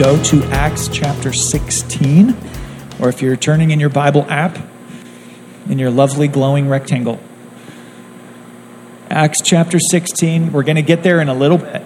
Go 0.00 0.16
to 0.22 0.42
Acts 0.44 0.88
chapter 0.88 1.30
16, 1.30 2.34
or 3.00 3.10
if 3.10 3.20
you're 3.20 3.36
turning 3.36 3.70
in 3.70 3.78
your 3.78 3.90
Bible 3.90 4.24
app, 4.30 4.58
in 5.68 5.78
your 5.78 5.90
lovely 5.90 6.26
glowing 6.26 6.70
rectangle. 6.70 7.20
Acts 9.10 9.42
chapter 9.42 9.78
16, 9.78 10.52
we're 10.52 10.62
going 10.62 10.76
to 10.76 10.82
get 10.82 11.02
there 11.02 11.20
in 11.20 11.28
a 11.28 11.34
little 11.34 11.58
bit. 11.58 11.82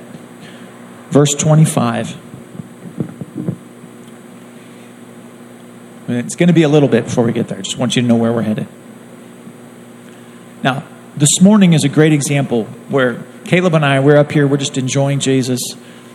Verse 1.11 1.35
25. 1.35 2.17
It's 6.07 6.37
going 6.37 6.47
to 6.47 6.53
be 6.55 6.63
a 6.63 6.69
little 6.69 6.89
bit 6.89 7.07
before 7.07 7.25
we 7.25 7.33
get 7.33 7.49
there. 7.49 7.59
I 7.59 7.63
just 7.63 7.79
want 7.79 7.97
you 7.97 8.03
to 8.03 8.07
know 8.07 8.15
where 8.15 8.33
we're 8.33 8.43
headed. 8.43 8.69
Now, 10.63 10.87
this 11.17 11.41
morning 11.41 11.73
is 11.73 11.83
a 11.83 11.89
great 11.89 12.13
example 12.13 12.67
where 12.91 13.25
Caleb 13.45 13.75
and 13.75 13.85
I, 13.85 13.99
we're 13.99 14.19
up 14.19 14.31
here, 14.31 14.47
we're 14.47 14.57
just 14.57 14.79
enjoying 14.79 15.19
Jesus. 15.19 15.61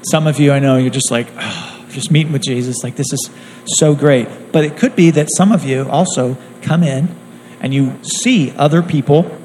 Some 0.09 0.27
of 0.27 0.39
you, 0.39 0.53
I 0.53 0.59
know, 0.59 0.77
you're 0.77 0.91
just 0.91 1.11
like, 1.11 1.27
oh, 1.37 1.68
just 1.89 2.11
meeting 2.11 2.31
with 2.31 2.41
Jesus. 2.41 2.83
Like, 2.83 2.95
this 2.95 3.11
is 3.11 3.29
so 3.65 3.95
great. 3.95 4.51
But 4.51 4.63
it 4.63 4.77
could 4.77 4.95
be 4.95 5.11
that 5.11 5.29
some 5.29 5.51
of 5.51 5.63
you 5.63 5.87
also 5.89 6.37
come 6.61 6.83
in 6.83 7.15
and 7.59 7.73
you 7.73 8.01
see 8.03 8.51
other 8.51 8.81
people 8.81 9.37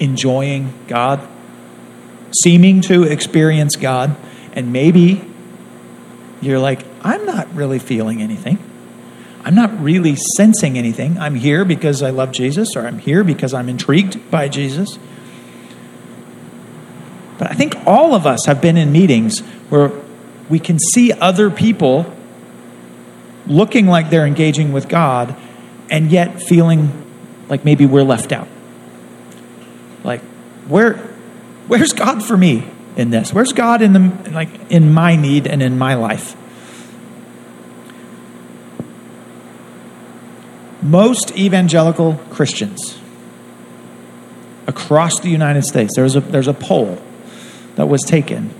enjoying 0.00 0.72
God, 0.86 1.26
seeming 2.42 2.80
to 2.82 3.02
experience 3.02 3.76
God, 3.76 4.16
and 4.52 4.72
maybe 4.72 5.24
you're 6.40 6.58
like, 6.58 6.84
I'm 7.02 7.26
not 7.26 7.52
really 7.54 7.78
feeling 7.78 8.22
anything. 8.22 8.58
I'm 9.44 9.54
not 9.54 9.80
really 9.80 10.14
sensing 10.14 10.76
anything. 10.76 11.18
I'm 11.18 11.34
here 11.34 11.64
because 11.64 12.02
I 12.02 12.10
love 12.10 12.32
Jesus, 12.32 12.76
or 12.76 12.86
I'm 12.86 12.98
here 12.98 13.24
because 13.24 13.54
I'm 13.54 13.68
intrigued 13.68 14.30
by 14.30 14.48
Jesus. 14.48 14.98
But 17.38 17.50
I 17.50 17.54
think 17.54 17.76
all 17.86 18.14
of 18.14 18.26
us 18.26 18.46
have 18.46 18.60
been 18.60 18.76
in 18.76 18.92
meetings 18.92 19.40
where 19.70 19.90
we 20.48 20.58
can 20.58 20.78
see 20.78 21.12
other 21.12 21.50
people 21.50 22.14
looking 23.46 23.86
like 23.86 24.10
they're 24.10 24.26
engaging 24.26 24.72
with 24.72 24.88
God 24.88 25.34
and 25.90 26.10
yet 26.10 26.42
feeling 26.42 27.04
like 27.48 27.64
maybe 27.64 27.86
we're 27.86 28.02
left 28.02 28.32
out. 28.32 28.48
Like, 30.04 30.20
where, 30.66 30.96
where's 31.66 31.92
God 31.92 32.22
for 32.22 32.36
me 32.36 32.68
in 32.96 33.10
this? 33.10 33.32
Where's 33.32 33.52
God 33.52 33.82
in 33.82 33.92
the 33.92 34.30
like 34.30 34.70
in 34.70 34.92
my 34.92 35.16
need 35.16 35.46
and 35.46 35.62
in 35.62 35.78
my 35.78 35.94
life? 35.94 36.36
Most 40.82 41.36
evangelical 41.36 42.14
Christians 42.30 42.98
across 44.66 45.20
the 45.20 45.30
United 45.30 45.64
States, 45.64 45.96
there's 45.96 46.14
a, 46.14 46.20
there's 46.20 46.46
a 46.46 46.54
poll 46.54 47.00
that 47.76 47.88
was 47.88 48.02
taken 48.02 48.54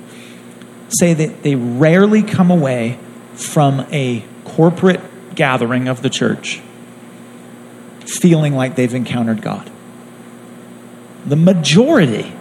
say 0.89 1.15
that 1.15 1.43
they 1.43 1.55
rarely 1.55 2.23
come 2.23 2.51
away 2.51 2.99
from 3.35 3.87
a 3.91 4.25
corporate 4.45 5.35
gathering 5.35 5.89
of 5.89 6.03
the 6.03 6.11
church 6.11 6.61
feeling 8.09 8.55
like 8.55 8.75
they've 8.75 8.95
encountered 8.95 9.43
God. 9.43 9.71
The 11.27 11.37
majority. 11.37 12.33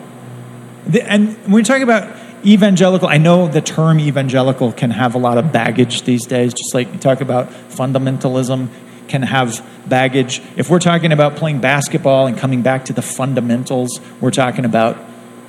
And 0.93 1.35
when 1.43 1.51
we 1.51 1.63
talk 1.63 1.81
about 1.81 2.15
evangelical, 2.45 3.07
I 3.07 3.17
know 3.17 3.47
the 3.47 3.61
term 3.61 3.99
evangelical 3.99 4.71
can 4.71 4.91
have 4.91 5.13
a 5.13 5.17
lot 5.17 5.37
of 5.37 5.51
baggage 5.51 6.03
these 6.03 6.25
days, 6.25 6.53
just 6.53 6.73
like 6.73 6.91
you 6.93 6.99
talk 6.99 7.21
about 7.21 7.49
fundamentalism 7.49 8.69
can 9.07 9.21
have 9.23 9.65
baggage. 9.87 10.41
If 10.55 10.69
we're 10.69 10.79
talking 10.79 11.11
about 11.11 11.35
playing 11.35 11.59
basketball 11.59 12.27
and 12.27 12.37
coming 12.37 12.61
back 12.61 12.85
to 12.85 12.93
the 12.93 13.01
fundamentals, 13.01 13.99
we're 14.21 14.31
talking 14.31 14.65
about 14.65 14.97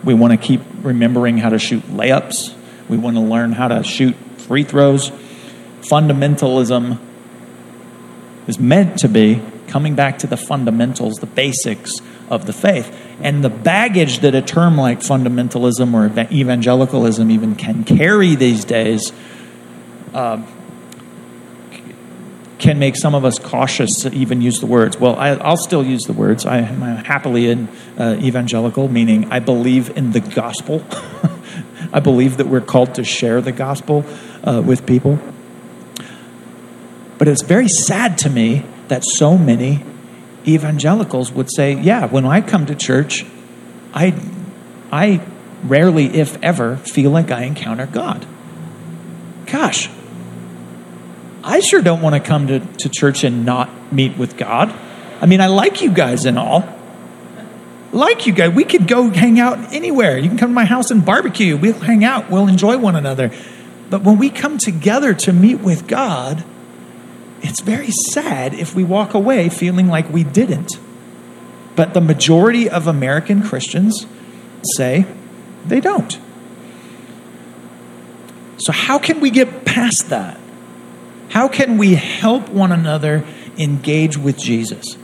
we 0.05 0.15
want 0.15 0.33
to 0.33 0.37
keep 0.37 0.61
remembering 0.83 1.39
how 1.39 1.51
to 1.51 1.59
shoot 1.59 1.83
layups. 1.85 2.55
We 2.89 2.97
want 2.97 3.17
to 3.17 3.23
learn 3.23 3.53
how 3.53 3.69
to 3.69 3.83
shoot 3.83 4.15
free 4.39 4.65
throws. 4.65 5.11
Fundamentalism 5.81 6.99
is 8.47 8.59
meant 8.59 8.99
to 9.01 9.09
be 9.09 9.43
coming 9.67 9.95
back 9.95 10.19
to 10.19 10.27
the 10.27 10.37
fundamentals, 10.37 11.17
the 11.17 11.27
basics 11.27 12.01
of 12.31 12.47
the 12.47 12.53
faith. 12.53 12.95
And 13.21 13.45
the 13.45 13.51
baggage 13.51 14.21
that 14.21 14.35
a 14.35 14.43
term 14.43 14.77
like 14.77 15.01
fundamentalism 15.01 15.93
or 15.93 16.07
evangelicalism 16.33 17.31
even 17.31 17.55
can 17.55 17.85
carry 17.85 18.35
these 18.35 18.65
days 18.65 19.13
uh, 20.15 20.43
can 22.59 22.79
make 22.79 22.97
some 22.97 23.15
of 23.15 23.25
us 23.25 23.39
cautious 23.39 24.03
to 24.03 24.13
even 24.13 24.41
use 24.41 24.61
the 24.61 24.67
words. 24.67 24.99
Well, 24.99 25.15
I, 25.17 25.35
will 25.35 25.57
still 25.57 25.85
use 25.85 26.05
the 26.05 26.13
words. 26.13 26.45
I 26.45 26.59
am 26.59 26.81
happily 27.05 27.49
in 27.49 27.69
uh, 27.97 28.19
evangelical, 28.21 28.89
meaning 28.89 29.31
I 29.31 29.39
believe 29.39 29.97
in 29.97 30.13
the 30.13 30.21
gospel. 30.21 30.85
I 31.93 32.01
believe 32.01 32.37
that 32.37 32.47
we're 32.47 32.61
called 32.61 32.95
to 32.97 33.05
share 33.05 33.41
the 33.41 33.53
gospel 33.53 34.05
uh, 34.45 34.63
with 34.65 34.87
people. 34.87 35.19
But 37.19 37.29
it's 37.29 37.43
very 37.43 37.69
sad 37.69 38.19
to 38.19 38.31
me 38.31 38.65
that 38.89 39.05
so 39.05 39.37
many 39.37 39.85
evangelicals 40.47 41.33
would 41.33 41.51
say, 41.51 41.73
"Yeah, 41.73 42.07
when 42.07 42.25
I 42.25 42.41
come 42.41 42.67
to 42.67 42.75
church, 42.75 43.25
I, 43.93 44.15
I 44.93 45.21
rarely, 45.65 46.07
if 46.07 46.41
ever, 46.43 46.77
feel 46.77 47.11
like 47.11 47.31
I 47.31 47.43
encounter 47.43 47.87
God." 47.87 48.27
Gosh, 49.47 49.89
I 51.43 51.61
sure 51.61 51.81
don't 51.81 52.03
want 52.03 52.15
to 52.15 52.21
come 52.21 52.47
to, 52.49 52.61
to 52.61 52.89
church 52.89 53.25
and 53.25 53.45
not 53.47 53.93
meet 53.93 54.17
with 54.19 54.37
God. 54.37 54.73
I 55.21 55.27
mean, 55.27 55.41
I 55.41 55.47
like 55.47 55.81
you 55.81 55.91
guys 55.91 56.27
and 56.27 56.39
all. 56.39 56.78
Like 57.93 58.27
you 58.27 58.33
guys. 58.33 58.55
We 58.55 58.65
could 58.65 58.87
go 58.87 59.11
hang 59.11 59.41
out 59.41 59.73
anywhere. 59.73 60.19
You 60.19 60.29
can 60.29 60.39
come 60.39 60.51
to 60.51 60.55
my 60.55 60.65
house 60.65 60.91
and 60.91 61.05
barbecue. 61.05 61.57
We'll 61.57 61.73
hang 61.73 62.05
out. 62.05 62.31
We'll 62.31 62.49
enjoy 62.49 62.79
one 62.79 62.97
another. 62.97 63.31
But 63.91 64.03
when 64.03 64.19
we 64.19 64.29
come 64.29 64.59
together 64.59 65.15
to 65.15 65.33
meet 65.33 65.61
with 65.61 65.87
God, 65.87 66.45
it's 67.41 67.61
very 67.61 67.91
sad 67.91 68.53
if 68.53 68.75
we 68.75 68.85
walk 68.85 69.15
away 69.15 69.49
feeling 69.49 69.89
like 69.89 70.11
we 70.11 70.25
didn't. 70.25 70.73
But 71.77 71.95
the 71.95 72.01
majority 72.01 72.69
of 72.69 72.87
American 72.87 73.43
Christians 73.43 74.07
say 74.77 75.07
they 75.65 75.81
don't. 75.81 76.19
So, 78.59 78.73
how 78.73 78.99
can 78.99 79.21
we 79.21 79.31
get 79.31 79.65
past 79.65 80.09
that? 80.11 80.39
How 81.31 81.49
can 81.49 81.79
we 81.79 81.95
help 81.95 82.49
one 82.49 82.73
another 82.73 83.25
engage 83.57 84.19
with 84.19 84.37
Jesus? 84.37 84.97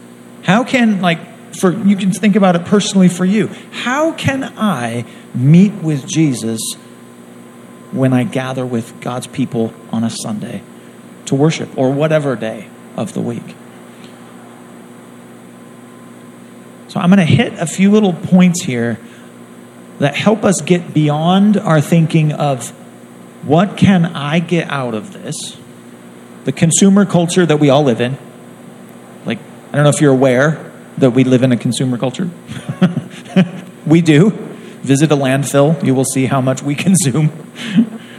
How 0.43 0.65
can, 0.65 1.00
like, 1.00 1.21
for 1.54 1.72
you 1.72 1.97
can 1.97 2.12
think 2.12 2.37
about 2.37 2.56
it 2.56 2.65
personally 2.65 3.09
for 3.09 3.25
you. 3.25 3.48
How 3.70 4.12
can 4.12 4.44
I 4.56 5.04
meet 5.34 5.72
with 5.72 6.06
Jesus 6.06 6.60
when 7.92 8.12
I 8.12 8.25
gather 8.25 8.66
with 8.66 9.00
God's 9.00 9.26
people 9.26 9.72
on 9.91 10.04
a 10.04 10.10
Sunday 10.10 10.62
to 11.26 11.34
worship 11.34 11.76
or 11.76 11.93
whatever 11.93 12.37
day 12.37 12.69
of 12.97 13.14
the 13.14 13.20
week? 13.20 13.54
So 16.88 17.00
I'm 17.00 17.10
going 17.10 17.19
to 17.19 17.25
hit 17.25 17.54
a 17.54 17.66
few 17.66 17.91
little 17.91 18.12
points 18.12 18.62
here 18.62 18.98
that 19.98 20.14
help 20.14 20.44
us 20.44 20.60
get 20.60 20.94
beyond 20.94 21.56
our 21.56 21.81
thinking 21.81 22.32
of 22.32 22.70
what 23.44 23.76
can 23.76 24.06
I 24.06 24.38
get 24.38 24.70
out 24.70 24.94
of 24.94 25.12
this? 25.12 25.56
the 26.44 26.53
consumer 26.53 27.04
culture 27.04 27.44
that 27.44 27.56
we 27.56 27.70
all 27.70 27.82
live 27.82 28.00
in. 28.00 28.16
Like, 29.25 29.38
I 29.70 29.76
don't 29.76 29.84
know 29.84 29.91
if 29.91 30.00
you're 30.00 30.12
aware 30.12 30.72
that 30.99 31.10
we 31.10 31.25
live 31.25 31.43
in 31.43 31.53
a 31.53 31.56
consumer 31.56 31.99
culture. 31.99 32.31
we 33.87 34.00
do. 34.00 34.31
Visit 34.82 35.11
a 35.11 35.17
landfill, 35.17 35.82
you 35.82 35.94
will 35.94 36.05
see 36.05 36.26
how 36.26 36.41
much 36.41 36.62
we 36.62 36.75
consume. 36.87 37.32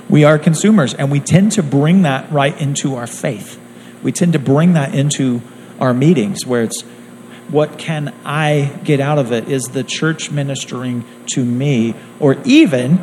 we 0.09 0.23
are 0.23 0.39
consumers, 0.39 0.93
and 0.93 1.11
we 1.11 1.19
tend 1.19 1.51
to 1.53 1.63
bring 1.63 2.01
that 2.01 2.31
right 2.31 2.59
into 2.59 2.95
our 2.95 3.07
faith. 3.07 3.59
We 4.01 4.11
tend 4.11 4.33
to 4.33 4.39
bring 4.39 4.73
that 4.73 4.95
into 4.95 5.41
our 5.79 5.93
meetings 5.93 6.45
where 6.45 6.63
it's 6.63 6.83
what 7.49 7.77
can 7.77 8.13
I 8.25 8.79
get 8.83 8.99
out 8.99 9.19
of 9.19 9.31
it? 9.31 9.47
Is 9.49 9.65
the 9.65 9.83
church 9.83 10.31
ministering 10.31 11.05
to 11.33 11.45
me? 11.45 11.93
Or 12.19 12.37
even, 12.43 12.97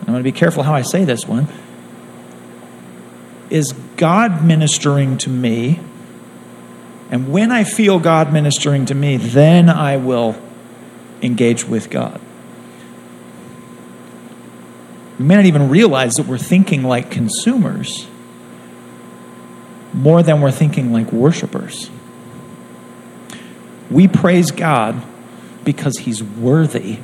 I'm 0.00 0.06
going 0.06 0.18
to 0.18 0.22
be 0.24 0.32
careful 0.32 0.62
how 0.64 0.74
I 0.74 0.82
say 0.82 1.04
this 1.04 1.26
one, 1.26 1.46
is 3.48 3.72
God 3.96 4.44
ministering 4.44 5.18
to 5.18 5.30
me? 5.30 5.80
And 7.10 7.32
when 7.32 7.50
I 7.50 7.64
feel 7.64 7.98
God 7.98 8.32
ministering 8.32 8.86
to 8.86 8.94
me, 8.94 9.16
then 9.16 9.68
I 9.68 9.96
will 9.96 10.40
engage 11.22 11.66
with 11.66 11.90
God. 11.90 12.20
We 15.18 15.24
may 15.26 15.36
not 15.36 15.44
even 15.44 15.68
realize 15.68 16.16
that 16.16 16.26
we're 16.26 16.38
thinking 16.38 16.84
like 16.84 17.10
consumers 17.10 18.06
more 19.92 20.22
than 20.22 20.40
we're 20.40 20.52
thinking 20.52 20.92
like 20.92 21.12
worshipers. 21.12 21.90
We 23.90 24.06
praise 24.06 24.52
God 24.52 25.02
because 25.64 25.98
He's 25.98 26.22
worthy, 26.22 27.00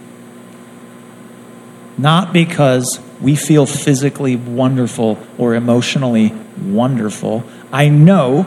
not 1.98 2.32
because 2.32 3.00
we 3.20 3.34
feel 3.34 3.66
physically 3.66 4.36
wonderful 4.36 5.18
or 5.36 5.54
emotionally 5.54 6.32
wonderful. 6.62 7.44
I 7.72 7.88
know 7.88 8.46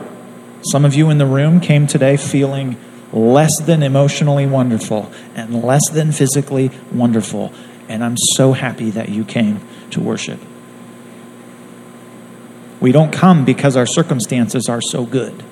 some 0.64 0.86
of 0.86 0.94
you 0.94 1.10
in 1.10 1.18
the 1.18 1.26
room 1.26 1.60
came 1.60 1.88
today 1.88 2.18
feeling 2.18 2.78
less 3.12 3.60
than 3.60 3.82
emotionally 3.82 4.46
wonderful 4.46 5.12
and 5.36 5.64
less 5.64 5.90
than 5.90 6.12
physically 6.12 6.72
wonderful. 6.92 7.54
And 7.88 8.04
I'm 8.04 8.18
so 8.18 8.54
happy 8.54 8.92
that 8.92 9.10
you 9.10 9.26
came 9.26 9.62
to 9.92 10.00
worship. 10.00 10.40
We 12.80 12.92
don't 12.92 13.12
come 13.12 13.46
because 13.46 13.76
our 13.76 13.86
circumstances 13.86 14.70
are 14.70 14.82
so 14.82 15.06
good. 15.06 15.44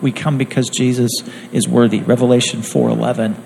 We 0.00 0.12
come 0.12 0.38
because 0.38 0.68
Jesus 0.68 1.12
is 1.52 1.68
worthy. 1.68 2.00
Revelation 2.00 2.62
4:11 2.62 3.36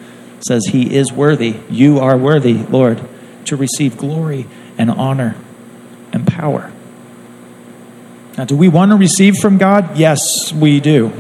says 0.41 0.67
he 0.67 0.94
is 0.94 1.12
worthy. 1.12 1.56
You 1.71 1.99
are 1.99 2.17
worthy, 2.17 2.65
Lord, 2.69 3.00
to 3.47 3.56
receive 3.56 3.97
glory 3.97 4.47
and 4.79 4.91
honor 4.91 5.37
and 6.12 6.27
power. 6.27 6.72
Now, 8.37 8.44
do 8.44 8.56
we 8.56 8.69
want 8.69 8.90
to 8.93 8.96
receive 8.96 9.37
from 9.37 9.58
God? 9.58 9.96
Yes, 9.96 10.52
we 10.52 10.81
do. 10.81 11.12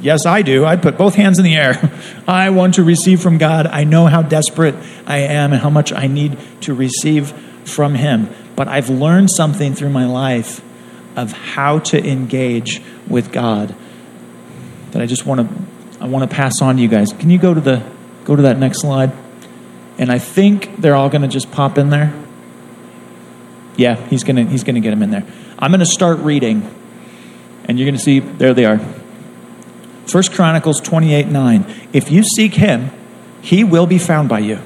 Yes, 0.00 0.26
I 0.26 0.42
do. 0.42 0.64
I 0.64 0.76
put 0.76 0.96
both 0.96 1.14
hands 1.14 1.38
in 1.38 1.44
the 1.44 1.56
air. 1.56 1.90
I 2.28 2.50
want 2.50 2.74
to 2.74 2.84
receive 2.84 3.20
from 3.20 3.38
God. 3.38 3.66
I 3.66 3.84
know 3.84 4.06
how 4.06 4.22
desperate 4.22 4.74
I 5.06 5.18
am 5.18 5.52
and 5.52 5.60
how 5.60 5.70
much 5.70 5.92
I 5.92 6.06
need 6.06 6.38
to 6.62 6.74
receive 6.74 7.32
from 7.64 7.94
Him. 7.94 8.28
But 8.56 8.68
I've 8.68 8.88
learned 8.88 9.30
something 9.30 9.74
through 9.74 9.90
my 9.90 10.06
life 10.06 10.62
of 11.16 11.32
how 11.32 11.80
to 11.80 12.06
engage 12.06 12.82
with 13.08 13.32
God 13.32 13.74
that 14.92 15.02
I 15.02 15.06
just 15.06 15.26
want 15.26 15.48
to 15.48 16.02
I 16.02 16.06
want 16.06 16.28
to 16.28 16.34
pass 16.34 16.62
on 16.62 16.76
to 16.76 16.82
you 16.82 16.88
guys. 16.88 17.12
Can 17.12 17.30
you 17.30 17.38
go 17.38 17.52
to 17.52 17.60
the 17.60 17.82
go 18.24 18.36
to 18.36 18.42
that 18.42 18.58
next 18.58 18.80
slide? 18.80 19.12
And 19.98 20.10
I 20.10 20.18
think 20.18 20.80
they're 20.80 20.94
all 20.94 21.10
going 21.10 21.22
to 21.22 21.28
just 21.28 21.50
pop 21.52 21.76
in 21.76 21.90
there. 21.90 22.14
Yeah, 23.76 23.96
he's 24.06 24.24
going 24.24 24.36
to 24.36 24.44
he's 24.44 24.64
going 24.64 24.76
to 24.76 24.80
get 24.80 24.90
them 24.90 25.02
in 25.02 25.10
there. 25.10 25.26
I'm 25.60 25.70
going 25.70 25.80
to 25.80 25.86
start 25.86 26.18
reading 26.20 26.68
and 27.70 27.78
you're 27.78 27.86
going 27.86 27.96
to 27.96 28.02
see 28.02 28.18
there 28.18 28.52
they 28.52 28.64
are. 28.64 28.80
First 30.06 30.32
Chronicles 30.32 30.80
28 30.80 31.28
9. 31.28 31.88
If 31.92 32.10
you 32.10 32.24
seek 32.24 32.54
him, 32.54 32.90
he 33.42 33.62
will 33.62 33.86
be 33.86 33.98
found 33.98 34.28
by 34.28 34.40
you. 34.40 34.58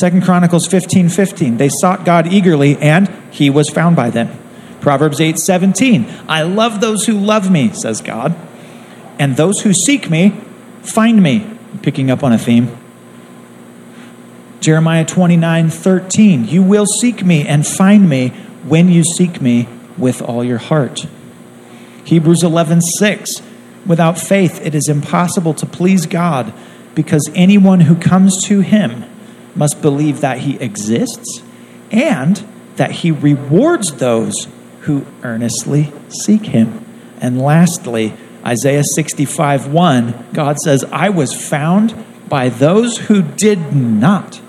Second 0.00 0.24
Chronicles 0.24 0.66
15 0.66 1.08
15. 1.08 1.56
They 1.56 1.68
sought 1.68 2.04
God 2.04 2.26
eagerly, 2.26 2.76
and 2.78 3.08
he 3.30 3.48
was 3.48 3.70
found 3.70 3.94
by 3.94 4.10
them. 4.10 4.36
Proverbs 4.80 5.20
8 5.20 5.38
17. 5.38 6.12
I 6.28 6.42
love 6.42 6.80
those 6.80 7.06
who 7.06 7.16
love 7.16 7.48
me, 7.48 7.72
says 7.72 8.00
God, 8.00 8.34
and 9.18 9.36
those 9.36 9.60
who 9.60 9.72
seek 9.72 10.10
me 10.10 10.30
find 10.82 11.22
me. 11.22 11.48
Picking 11.82 12.10
up 12.10 12.24
on 12.24 12.32
a 12.32 12.38
theme. 12.38 12.76
Jeremiah 14.60 15.04
29 15.04 15.70
13. 15.70 16.48
You 16.48 16.62
will 16.62 16.86
seek 16.86 17.24
me 17.24 17.46
and 17.46 17.64
find 17.64 18.08
me 18.08 18.32
when 18.64 18.88
you 18.88 19.04
seek 19.04 19.40
me 19.40 19.68
with 19.96 20.22
all 20.22 20.42
your 20.42 20.58
heart. 20.58 21.06
Hebrews 22.04 22.42
11:6 22.42 23.42
Without 23.86 24.18
faith 24.18 24.64
it 24.64 24.74
is 24.74 24.88
impossible 24.88 25.54
to 25.54 25.66
please 25.66 26.06
God 26.06 26.52
because 26.94 27.30
anyone 27.34 27.80
who 27.80 27.94
comes 27.94 28.42
to 28.44 28.60
him 28.60 29.04
must 29.54 29.82
believe 29.82 30.20
that 30.20 30.38
he 30.38 30.56
exists 30.56 31.42
and 31.90 32.44
that 32.76 32.90
he 32.90 33.10
rewards 33.10 33.92
those 33.94 34.48
who 34.82 35.06
earnestly 35.22 35.92
seek 36.08 36.46
him. 36.46 36.84
And 37.20 37.40
lastly, 37.40 38.14
Isaiah 38.44 38.84
65 38.84 39.68
1, 39.68 40.28
God 40.32 40.58
says, 40.58 40.84
I 40.92 41.08
was 41.08 41.32
found 41.32 41.94
by 42.28 42.48
those 42.48 42.98
who 42.98 43.22
did 43.22 43.74
not 43.74 44.40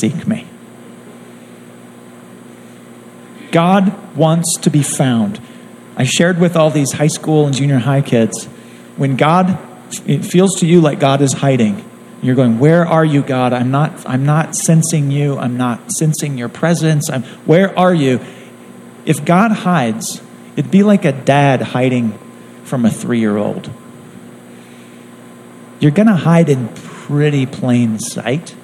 seek 0.00 0.26
me. 0.26 0.46
God 3.56 4.14
wants 4.14 4.58
to 4.58 4.68
be 4.68 4.82
found. 4.82 5.40
I 5.96 6.04
shared 6.04 6.38
with 6.38 6.56
all 6.56 6.68
these 6.68 6.92
high 6.92 7.06
school 7.06 7.46
and 7.46 7.56
junior 7.56 7.78
high 7.78 8.02
kids 8.02 8.44
when 8.98 9.16
God, 9.16 9.58
it 10.04 10.26
feels 10.26 10.60
to 10.60 10.66
you 10.66 10.82
like 10.82 11.00
God 11.00 11.22
is 11.22 11.32
hiding. 11.32 11.82
You're 12.20 12.34
going, 12.34 12.58
where 12.58 12.84
are 12.84 13.02
you, 13.02 13.22
God? 13.22 13.54
I'm 13.54 13.70
not, 13.70 14.06
I'm 14.06 14.26
not 14.26 14.54
sensing 14.54 15.10
you. 15.10 15.38
I'm 15.38 15.56
not 15.56 15.90
sensing 15.90 16.36
your 16.36 16.50
presence. 16.50 17.08
I'm, 17.08 17.22
where 17.46 17.74
are 17.78 17.94
you? 17.94 18.20
If 19.06 19.24
God 19.24 19.52
hides, 19.52 20.20
it'd 20.54 20.70
be 20.70 20.82
like 20.82 21.06
a 21.06 21.12
dad 21.12 21.62
hiding 21.62 22.12
from 22.62 22.84
a 22.84 22.90
three 22.90 23.20
year 23.20 23.38
old. 23.38 23.70
You're 25.80 25.92
going 25.92 26.08
to 26.08 26.16
hide 26.16 26.50
in 26.50 26.68
pretty 26.74 27.46
plain 27.46 28.00
sight. 28.00 28.54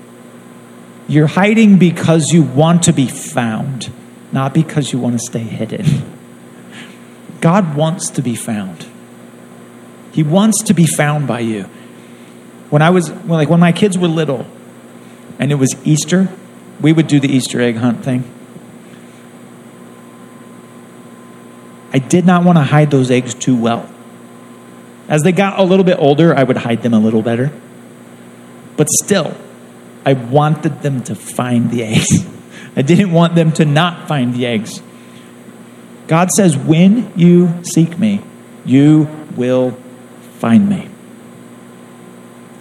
You're 1.08 1.28
hiding 1.28 1.78
because 1.78 2.30
you 2.30 2.42
want 2.42 2.82
to 2.82 2.92
be 2.92 3.06
found, 3.06 3.90
not 4.32 4.54
because 4.54 4.92
you 4.92 4.98
want 4.98 5.20
to 5.20 5.24
stay 5.24 5.40
hidden. 5.40 6.18
God 7.40 7.76
wants 7.76 8.08
to 8.10 8.22
be 8.22 8.34
found. 8.34 8.86
He 10.12 10.22
wants 10.22 10.62
to 10.64 10.74
be 10.74 10.86
found 10.86 11.26
by 11.26 11.40
you. 11.40 11.64
When 12.70 12.82
I 12.82 12.90
was 12.90 13.10
when, 13.10 13.30
like 13.30 13.48
when 13.48 13.60
my 13.60 13.72
kids 13.72 13.98
were 13.98 14.08
little 14.08 14.46
and 15.38 15.52
it 15.52 15.56
was 15.56 15.74
Easter, 15.84 16.28
we 16.80 16.92
would 16.92 17.06
do 17.06 17.20
the 17.20 17.28
Easter 17.28 17.60
egg 17.60 17.76
hunt 17.76 18.04
thing. 18.04 18.24
I 21.92 21.98
did 21.98 22.24
not 22.24 22.44
want 22.44 22.56
to 22.56 22.64
hide 22.64 22.90
those 22.90 23.10
eggs 23.10 23.34
too 23.34 23.56
well. 23.56 23.88
As 25.08 25.22
they 25.22 25.32
got 25.32 25.58
a 25.58 25.62
little 25.62 25.84
bit 25.84 25.98
older, 25.98 26.34
I 26.34 26.42
would 26.42 26.56
hide 26.56 26.82
them 26.82 26.94
a 26.94 26.98
little 26.98 27.22
better. 27.22 27.52
But 28.76 28.88
still, 28.88 29.36
I 30.06 30.14
wanted 30.14 30.80
them 30.80 31.02
to 31.04 31.14
find 31.14 31.70
the 31.70 31.82
eggs. 31.84 32.26
I 32.74 32.82
didn't 32.82 33.12
want 33.12 33.34
them 33.34 33.52
to 33.52 33.64
not 33.64 34.08
find 34.08 34.34
the 34.34 34.46
eggs. 34.46 34.82
God 36.06 36.30
says, 36.30 36.56
When 36.56 37.12
you 37.16 37.62
seek 37.64 37.98
me, 37.98 38.22
you 38.64 39.08
will 39.36 39.72
find 40.38 40.68
me. 40.68 40.88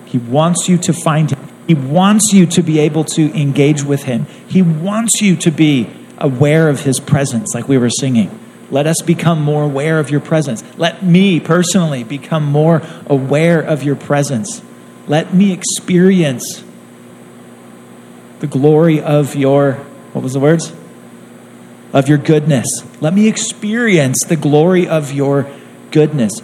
He 0.06 0.18
wants 0.18 0.68
you 0.68 0.78
to 0.80 0.94
find 0.94 1.32
him. 1.32 1.48
He 1.68 1.74
wants 1.74 2.34
you 2.34 2.46
to 2.48 2.62
be 2.62 2.80
able 2.80 3.06
to 3.06 3.40
engage 3.40 3.84
with 3.84 4.04
him. 4.04 4.26
He 4.48 4.62
wants 4.62 5.22
you 5.22 5.38
to 5.38 5.52
be 5.52 5.90
aware 6.18 6.68
of 6.68 6.82
his 6.82 7.00
presence, 7.00 7.54
like 7.54 7.68
we 7.68 7.78
were 7.78 7.90
singing. 7.90 8.38
Let 8.70 8.88
us 8.88 9.02
become 9.02 9.42
more 9.42 9.64
aware 9.64 10.00
of 10.00 10.10
your 10.10 10.22
presence. 10.22 10.64
Let 10.78 11.04
me 11.04 11.40
personally 11.40 12.04
become 12.04 12.46
more 12.46 12.82
aware 13.08 13.62
of 13.62 13.84
your 13.84 13.96
presence. 13.96 14.62
Let 15.08 15.34
me 15.34 15.52
experience 15.52 16.64
the 18.40 18.48
glory 18.48 19.02
of 19.02 19.36
your, 19.36 19.86
what 20.14 20.24
was 20.24 20.34
the 20.34 20.40
words? 20.40 20.74
of 21.94 22.08
your 22.08 22.18
goodness. 22.18 22.84
Let 23.02 23.14
me 23.14 23.28
experience 23.28 24.24
the 24.24 24.36
glory 24.36 24.88
of 24.88 25.12
your 25.12 25.52
goodness. 25.92 26.42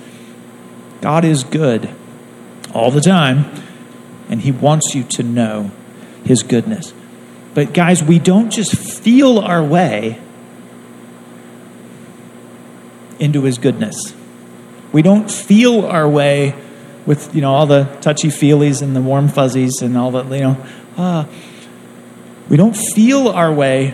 God 1.01 1.24
is 1.24 1.43
good 1.43 1.89
all 2.74 2.91
the 2.91 3.01
time, 3.01 3.45
and 4.29 4.41
He 4.41 4.51
wants 4.51 4.93
you 4.93 5.03
to 5.03 5.24
know 5.24 5.71
His 6.24 6.43
goodness. 6.43 6.93
But, 7.53 7.74
guys, 7.74 8.03
we 8.03 8.19
don't 8.19 8.50
just 8.51 8.75
feel 8.75 9.39
our 9.39 9.63
way 9.63 10.19
into 13.19 13.43
His 13.43 13.57
goodness. 13.57 14.13
We 14.91 15.01
don't 15.01 15.29
feel 15.29 15.86
our 15.86 16.07
way 16.07 16.55
with, 17.05 17.33
you 17.33 17.41
know, 17.41 17.53
all 17.53 17.65
the 17.65 17.86
touchy 18.01 18.27
feelies 18.27 18.81
and 18.81 18.95
the 18.95 19.01
warm 19.01 19.29
fuzzies 19.29 19.81
and 19.81 19.97
all 19.97 20.12
the, 20.12 20.24
you 20.36 20.41
know, 20.41 20.65
ah. 20.97 21.27
We 22.50 22.58
don't 22.58 22.75
feel 22.75 23.27
our 23.27 23.51
way 23.51 23.94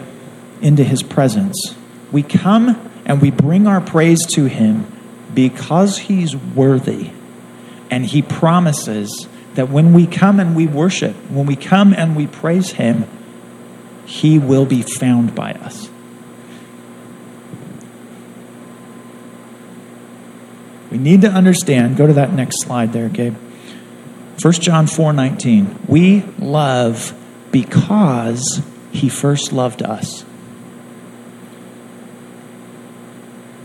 into 0.62 0.84
his 0.84 1.04
presence. 1.04 1.76
We 2.12 2.24
come 2.24 2.92
and 3.06 3.22
we 3.22 3.32
bring 3.32 3.68
our 3.68 3.82
praise 3.82 4.26
to 4.28 4.46
him 4.46 4.86
because 5.34 5.98
he's 5.98 6.36
worthy. 6.36 7.12
And 7.90 8.06
he 8.06 8.22
promises 8.22 9.28
that 9.56 9.70
when 9.70 9.94
we 9.94 10.08
come 10.08 10.40
and 10.40 10.56
we 10.56 10.68
worship, 10.68 11.16
when 11.30 11.46
we 11.46 11.56
come 11.56 11.94
and 11.94 12.16
we 12.16 12.28
praise 12.28 12.72
him, 12.72 13.06
he 14.06 14.40
will 14.40 14.66
be 14.66 14.82
found 14.82 15.36
by 15.36 15.54
us. 15.54 15.90
We 20.92 20.98
need 21.00 21.22
to 21.22 21.30
understand, 21.30 21.98
go 21.98 22.06
to 22.06 22.14
that 22.14 22.34
next 22.34 22.62
slide 22.62 22.94
there, 22.94 23.10
Gabe. 23.10 23.36
1 24.42 24.54
John 24.54 24.86
4 24.86 25.14
19. 25.14 25.80
We 25.88 26.22
love 26.38 27.20
because 27.54 28.62
he 28.92 29.08
first 29.08 29.54
loved 29.54 29.82
us. 29.82 30.26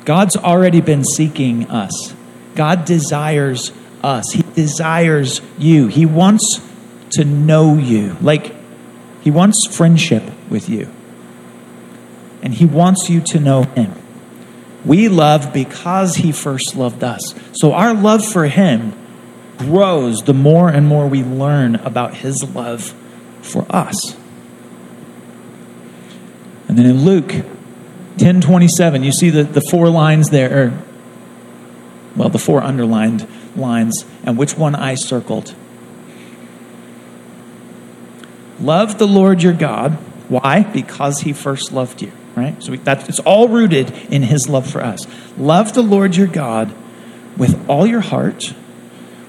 God's 0.04 0.37
already 0.37 0.80
been 0.80 1.04
seeking 1.04 1.68
us. 1.68 2.14
God 2.54 2.85
desires 2.85 3.73
us. 4.02 4.30
He 4.33 4.42
desires 4.42 5.40
you. 5.59 5.88
He 5.88 6.07
wants 6.07 6.61
to 7.11 7.25
know 7.25 7.76
you. 7.76 8.16
Like, 8.21 8.54
He 9.23 9.30
wants 9.30 9.66
friendship 9.66 10.23
with 10.49 10.68
you. 10.68 10.88
And 12.42 12.54
He 12.54 12.64
wants 12.64 13.11
you 13.11 13.21
to 13.21 13.40
know 13.40 13.64
Him. 13.64 13.95
We 14.85 15.09
love 15.09 15.52
because 15.52 16.16
He 16.16 16.33
first 16.33 16.75
loved 16.75 17.04
us. 17.04 17.35
So 17.52 17.73
our 17.73 17.92
love 17.92 18.25
for 18.25 18.47
Him 18.47 18.95
grows 19.59 20.23
the 20.23 20.35
more 20.35 20.71
and 20.71 20.87
more 20.87 21.07
we 21.07 21.23
learn 21.23 21.75
about 21.75 22.14
His 22.14 22.42
love 22.54 22.95
for 23.42 23.66
us. 23.71 24.16
And 26.68 26.76
then 26.76 26.87
in 26.87 27.04
Luke 27.04 27.33
1027, 28.18 29.02
you 29.02 29.12
see 29.12 29.30
the, 29.30 29.45
the 29.45 29.61
four 29.61 29.88
lines 29.88 30.30
there, 30.30 30.66
or, 30.66 30.83
well, 32.16 32.28
the 32.28 32.38
four 32.38 32.62
underlined 32.62 33.26
lines, 33.57 34.04
and 34.25 34.37
which 34.37 34.57
one 34.57 34.75
I 34.75 34.95
circled. 34.95 35.54
Love 38.61 38.99
the 38.99 39.07
Lord 39.07 39.42
your 39.42 39.52
God. 39.52 39.92
Why? 40.28 40.62
Because 40.62 41.21
he 41.21 41.33
first 41.33 41.73
loved 41.73 42.02
you, 42.02 42.12
right? 42.37 42.61
So 42.62 42.73
we, 42.73 42.78
that, 42.78 43.09
it's 43.09 43.21
all 43.21 43.49
rooted 43.49 43.90
in 44.11 44.23
his 44.23 44.49
love 44.49 44.68
for 44.68 44.83
us. 44.83 45.07
Love 45.38 45.73
the 45.73 45.83
Lord 45.83 46.16
your 46.16 46.26
God 46.26 46.75
with 47.38 47.68
all 47.68 47.87
your 47.87 48.00
heart, 48.00 48.52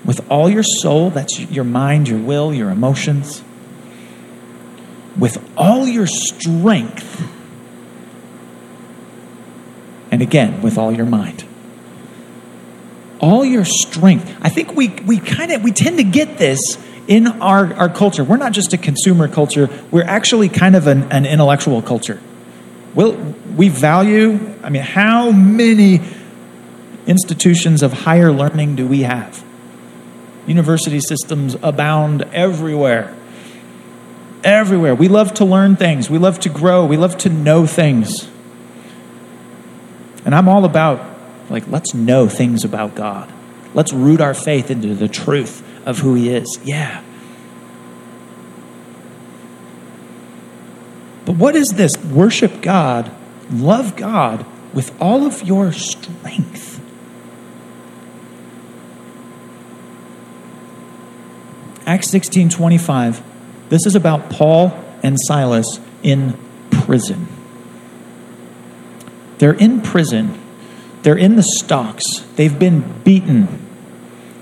with 0.03 0.29
all 0.31 0.49
your 0.49 0.63
soul, 0.63 1.09
that's 1.11 1.39
your 1.39 1.63
mind, 1.63 2.09
your 2.09 2.19
will, 2.19 2.53
your 2.53 2.69
emotions, 2.69 3.43
with 5.17 5.37
all 5.57 5.87
your 5.87 6.07
strength, 6.07 7.29
and 10.11 10.21
again, 10.21 10.61
with 10.61 10.77
all 10.77 10.91
your 10.91 11.05
mind. 11.05 11.45
All 13.19 13.43
your 13.43 13.65
strength. 13.65 14.37
I 14.41 14.49
think 14.49 14.75
we, 14.75 14.89
we 15.05 15.19
kind 15.19 15.51
of 15.51 15.61
we 15.61 15.71
tend 15.71 15.97
to 15.97 16.03
get 16.03 16.37
this 16.37 16.77
in 17.07 17.27
our, 17.27 17.73
our 17.73 17.89
culture. 17.89 18.23
We're 18.23 18.37
not 18.37 18.53
just 18.53 18.71
a 18.71 18.77
consumer 18.77 19.27
culture, 19.27 19.67
we're 19.91 20.03
actually 20.03 20.47
kind 20.47 20.75
of 20.75 20.87
an, 20.87 21.11
an 21.11 21.25
intellectual 21.25 21.81
culture. 21.81 22.21
We'll, 22.93 23.15
we 23.55 23.69
value, 23.69 24.55
I 24.63 24.69
mean, 24.69 24.83
how 24.83 25.31
many 25.31 26.01
institutions 27.07 27.81
of 27.81 27.93
higher 27.93 28.31
learning 28.31 28.75
do 28.75 28.87
we 28.87 29.01
have? 29.01 29.43
University 30.47 30.99
systems 30.99 31.55
abound 31.61 32.23
everywhere. 32.31 33.15
Everywhere. 34.43 34.95
We 34.95 35.07
love 35.07 35.33
to 35.35 35.45
learn 35.45 35.75
things. 35.75 36.09
We 36.09 36.17
love 36.17 36.39
to 36.41 36.49
grow. 36.49 36.85
We 36.85 36.97
love 36.97 37.17
to 37.19 37.29
know 37.29 37.65
things. 37.65 38.29
And 40.25 40.33
I'm 40.33 40.47
all 40.47 40.65
about, 40.65 41.01
like, 41.49 41.67
let's 41.67 41.93
know 41.93 42.27
things 42.27 42.63
about 42.63 42.95
God. 42.95 43.31
Let's 43.73 43.93
root 43.93 44.21
our 44.21 44.33
faith 44.33 44.71
into 44.71 44.95
the 44.95 45.07
truth 45.07 45.63
of 45.85 45.99
who 45.99 46.15
He 46.15 46.29
is. 46.29 46.59
Yeah. 46.63 47.03
But 51.25 51.35
what 51.35 51.55
is 51.55 51.73
this? 51.73 51.95
Worship 51.97 52.61
God, 52.61 53.11
love 53.51 53.95
God 53.95 54.45
with 54.73 54.99
all 55.01 55.25
of 55.25 55.43
your 55.43 55.71
strength. 55.71 56.79
Acts 61.85 62.09
16 62.09 62.49
25. 62.49 63.28
This 63.69 63.85
is 63.85 63.95
about 63.95 64.29
Paul 64.29 64.73
and 65.03 65.17
Silas 65.19 65.79
in 66.03 66.37
prison. 66.71 67.27
They're 69.37 69.53
in 69.53 69.81
prison. 69.81 70.39
They're 71.03 71.17
in 71.17 71.35
the 71.35 71.43
stocks. 71.43 72.03
They've 72.35 72.57
been 72.57 73.01
beaten. 73.03 73.47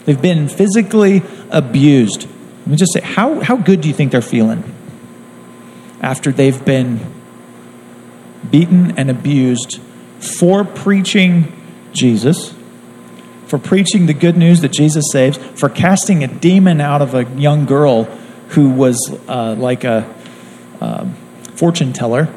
They've 0.05 0.21
been 0.21 0.47
physically 0.47 1.21
abused. 1.51 2.21
Let 2.21 2.67
me 2.67 2.75
just 2.77 2.93
say, 2.93 3.01
how, 3.01 3.41
how 3.41 3.57
good 3.57 3.81
do 3.81 3.87
you 3.87 3.93
think 3.93 4.11
they're 4.11 4.21
feeling 4.21 4.63
after 6.01 6.31
they've 6.31 6.63
been 6.63 6.99
beaten 8.49 8.97
and 8.97 9.09
abused 9.09 9.79
for 10.19 10.63
preaching 10.63 11.53
Jesus, 11.91 12.53
for 13.45 13.57
preaching 13.57 14.05
the 14.05 14.13
good 14.13 14.37
news 14.37 14.61
that 14.61 14.71
Jesus 14.71 15.11
saves, 15.11 15.37
for 15.37 15.69
casting 15.69 16.23
a 16.23 16.27
demon 16.27 16.81
out 16.81 17.01
of 17.01 17.13
a 17.13 17.23
young 17.35 17.65
girl 17.65 18.05
who 18.49 18.69
was 18.69 19.11
uh, 19.27 19.55
like 19.57 19.83
a 19.83 20.13
uh, 20.79 21.05
fortune 21.55 21.93
teller. 21.93 22.33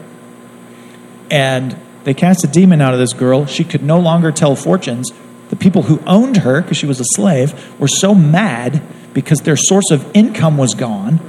And 1.31 1.76
they 2.05 2.14
cast 2.14 2.43
a 2.45 2.49
demon 2.49 2.81
out 2.81 2.93
of 2.93 3.00
this 3.00 3.12
girl. 3.12 3.47
She 3.47 3.64
could 3.64 3.83
no 3.83 4.00
longer 4.00 4.33
tell 4.33 4.57
fortunes. 4.57 5.12
The 5.50 5.57
people 5.57 5.83
who 5.83 6.00
owned 6.07 6.38
her, 6.38 6.62
because 6.62 6.76
she 6.76 6.87
was 6.87 7.00
a 7.00 7.05
slave, 7.05 7.79
were 7.81 7.88
so 7.88 8.14
mad 8.14 8.83
because 9.12 9.40
their 9.40 9.57
source 9.57 9.90
of 9.90 10.11
income 10.14 10.57
was 10.57 10.75
gone 10.75 11.21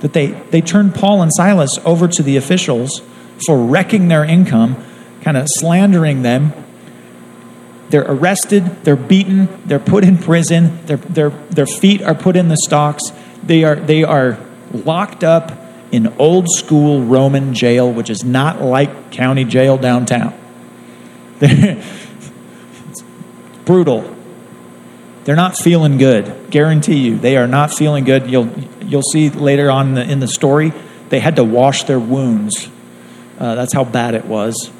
that 0.00 0.12
they, 0.12 0.28
they 0.28 0.60
turned 0.60 0.94
Paul 0.94 1.22
and 1.22 1.32
Silas 1.32 1.78
over 1.84 2.08
to 2.08 2.22
the 2.22 2.36
officials 2.36 3.02
for 3.46 3.58
wrecking 3.64 4.08
their 4.08 4.24
income, 4.24 4.82
kind 5.22 5.36
of 5.36 5.48
slandering 5.48 6.22
them. 6.22 6.52
They're 7.90 8.10
arrested, 8.10 8.84
they're 8.84 8.96
beaten, 8.96 9.48
they're 9.66 9.78
put 9.78 10.04
in 10.04 10.18
prison, 10.18 10.84
their, 10.86 10.96
their, 10.96 11.30
their 11.30 11.66
feet 11.66 12.02
are 12.02 12.14
put 12.14 12.36
in 12.36 12.48
the 12.48 12.56
stocks. 12.56 13.12
They 13.42 13.64
are, 13.64 13.76
they 13.76 14.04
are 14.04 14.38
locked 14.72 15.24
up 15.24 15.52
in 15.92 16.06
old 16.18 16.48
school 16.48 17.02
Roman 17.02 17.54
jail, 17.54 17.92
which 17.92 18.10
is 18.10 18.24
not 18.24 18.60
like 18.62 19.10
county 19.10 19.44
jail 19.44 19.76
downtown. 19.76 20.38
it's 21.40 23.02
brutal. 23.64 24.16
They're 25.24 25.36
not 25.36 25.56
feeling 25.56 25.98
good. 25.98 26.50
Guarantee 26.50 26.98
you, 26.98 27.18
they 27.18 27.36
are 27.36 27.46
not 27.46 27.72
feeling 27.72 28.04
good. 28.04 28.30
You'll 28.30 28.50
you'll 28.80 29.02
see 29.02 29.30
later 29.30 29.70
on 29.70 29.88
in 29.88 29.94
the, 29.94 30.02
in 30.02 30.20
the 30.20 30.28
story, 30.28 30.72
they 31.08 31.20
had 31.20 31.36
to 31.36 31.44
wash 31.44 31.84
their 31.84 32.00
wounds. 32.00 32.68
Uh, 33.38 33.54
that's 33.54 33.72
how 33.72 33.84
bad 33.84 34.14
it 34.14 34.24
was. 34.26 34.70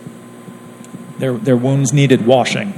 Their 1.19 1.35
their 1.35 1.57
wounds 1.57 1.93
needed 1.93 2.26
washing. 2.26 2.75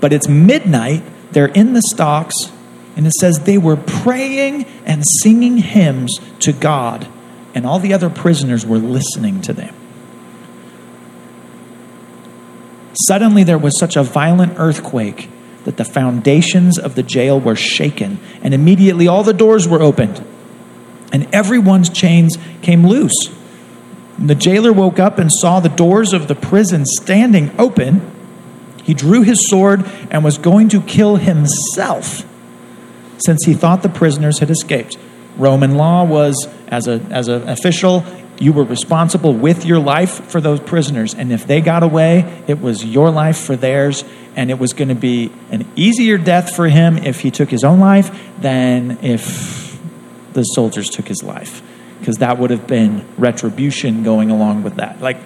But 0.00 0.12
it's 0.12 0.28
midnight. 0.28 1.02
They're 1.32 1.46
in 1.46 1.74
the 1.74 1.82
stocks 1.82 2.52
and 2.98 3.06
it 3.06 3.12
says 3.12 3.38
they 3.38 3.58
were 3.58 3.76
praying 3.76 4.64
and 4.84 5.06
singing 5.06 5.58
hymns 5.58 6.20
to 6.40 6.52
God, 6.52 7.06
and 7.54 7.64
all 7.64 7.78
the 7.78 7.94
other 7.94 8.10
prisoners 8.10 8.66
were 8.66 8.78
listening 8.78 9.40
to 9.42 9.52
them. 9.52 9.72
Suddenly, 13.06 13.44
there 13.44 13.56
was 13.56 13.78
such 13.78 13.94
a 13.94 14.02
violent 14.02 14.54
earthquake 14.56 15.30
that 15.62 15.76
the 15.76 15.84
foundations 15.84 16.76
of 16.76 16.96
the 16.96 17.04
jail 17.04 17.38
were 17.38 17.54
shaken, 17.54 18.18
and 18.42 18.52
immediately 18.52 19.06
all 19.06 19.22
the 19.22 19.32
doors 19.32 19.68
were 19.68 19.80
opened, 19.80 20.20
and 21.12 21.32
everyone's 21.32 21.90
chains 21.90 22.36
came 22.62 22.84
loose. 22.84 23.30
the 24.18 24.34
jailer 24.34 24.72
woke 24.72 24.98
up 24.98 25.20
and 25.20 25.32
saw 25.32 25.60
the 25.60 25.68
doors 25.68 26.12
of 26.12 26.26
the 26.26 26.34
prison 26.34 26.84
standing 26.84 27.52
open. 27.60 28.00
He 28.82 28.92
drew 28.92 29.22
his 29.22 29.48
sword 29.48 29.84
and 30.10 30.24
was 30.24 30.36
going 30.36 30.68
to 30.70 30.82
kill 30.82 31.14
himself 31.14 32.24
since 33.18 33.44
he 33.44 33.54
thought 33.54 33.82
the 33.82 33.88
prisoners 33.88 34.38
had 34.38 34.50
escaped. 34.50 34.96
Roman 35.36 35.76
law 35.76 36.04
was, 36.04 36.48
as, 36.66 36.88
a, 36.88 37.00
as 37.10 37.28
an 37.28 37.48
official, 37.48 38.04
you 38.40 38.52
were 38.52 38.64
responsible 38.64 39.32
with 39.32 39.64
your 39.64 39.78
life 39.78 40.24
for 40.30 40.40
those 40.40 40.60
prisoners. 40.60 41.14
And 41.14 41.32
if 41.32 41.46
they 41.46 41.60
got 41.60 41.82
away, 41.82 42.42
it 42.46 42.60
was 42.60 42.84
your 42.84 43.10
life 43.10 43.38
for 43.38 43.56
theirs. 43.56 44.04
And 44.36 44.50
it 44.50 44.58
was 44.58 44.72
going 44.72 44.88
to 44.88 44.94
be 44.94 45.32
an 45.50 45.70
easier 45.74 46.18
death 46.18 46.54
for 46.54 46.68
him 46.68 46.98
if 46.98 47.20
he 47.20 47.30
took 47.30 47.50
his 47.50 47.64
own 47.64 47.80
life 47.80 48.10
than 48.40 48.98
if 49.02 49.80
the 50.32 50.42
soldiers 50.42 50.90
took 50.90 51.08
his 51.08 51.22
life. 51.22 51.62
Because 51.98 52.18
that 52.18 52.38
would 52.38 52.50
have 52.50 52.66
been 52.66 53.04
retribution 53.16 54.04
going 54.04 54.30
along 54.30 54.62
with 54.62 54.76
that. 54.76 55.00
Like, 55.00 55.18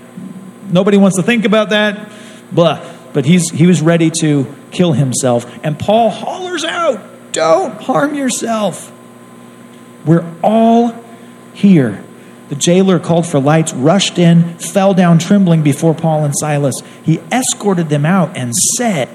nobody 0.70 0.96
wants 0.96 1.16
to 1.16 1.22
think 1.22 1.44
about 1.44 1.70
that. 1.70 2.10
Blah. 2.50 2.82
But 3.12 3.26
he's, 3.26 3.50
he 3.50 3.66
was 3.66 3.82
ready 3.82 4.10
to 4.20 4.54
kill 4.70 4.92
himself. 4.92 5.46
And 5.62 5.78
Paul 5.78 6.08
hollers 6.08 6.64
out 6.64 7.11
don't 7.32 7.80
harm 7.82 8.14
yourself. 8.14 8.92
We're 10.04 10.30
all 10.42 10.94
here. 11.54 12.04
The 12.48 12.54
jailer 12.54 12.98
called 12.98 13.26
for 13.26 13.40
lights, 13.40 13.72
rushed 13.72 14.18
in, 14.18 14.58
fell 14.58 14.94
down 14.94 15.18
trembling 15.18 15.62
before 15.62 15.94
Paul 15.94 16.24
and 16.24 16.36
Silas. 16.36 16.82
He 17.02 17.18
escorted 17.32 17.88
them 17.88 18.04
out 18.04 18.36
and 18.36 18.54
said, 18.54 19.08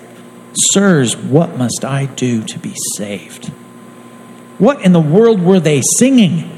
Sirs, 0.54 1.16
what 1.16 1.56
must 1.56 1.86
I 1.86 2.08
do 2.08 2.44
to 2.44 2.58
be 2.58 2.74
saved? 2.96 3.48
What 4.58 4.82
in 4.82 4.92
the 4.92 5.00
world 5.00 5.42
were 5.42 5.60
they 5.60 5.82
singing 5.82 6.50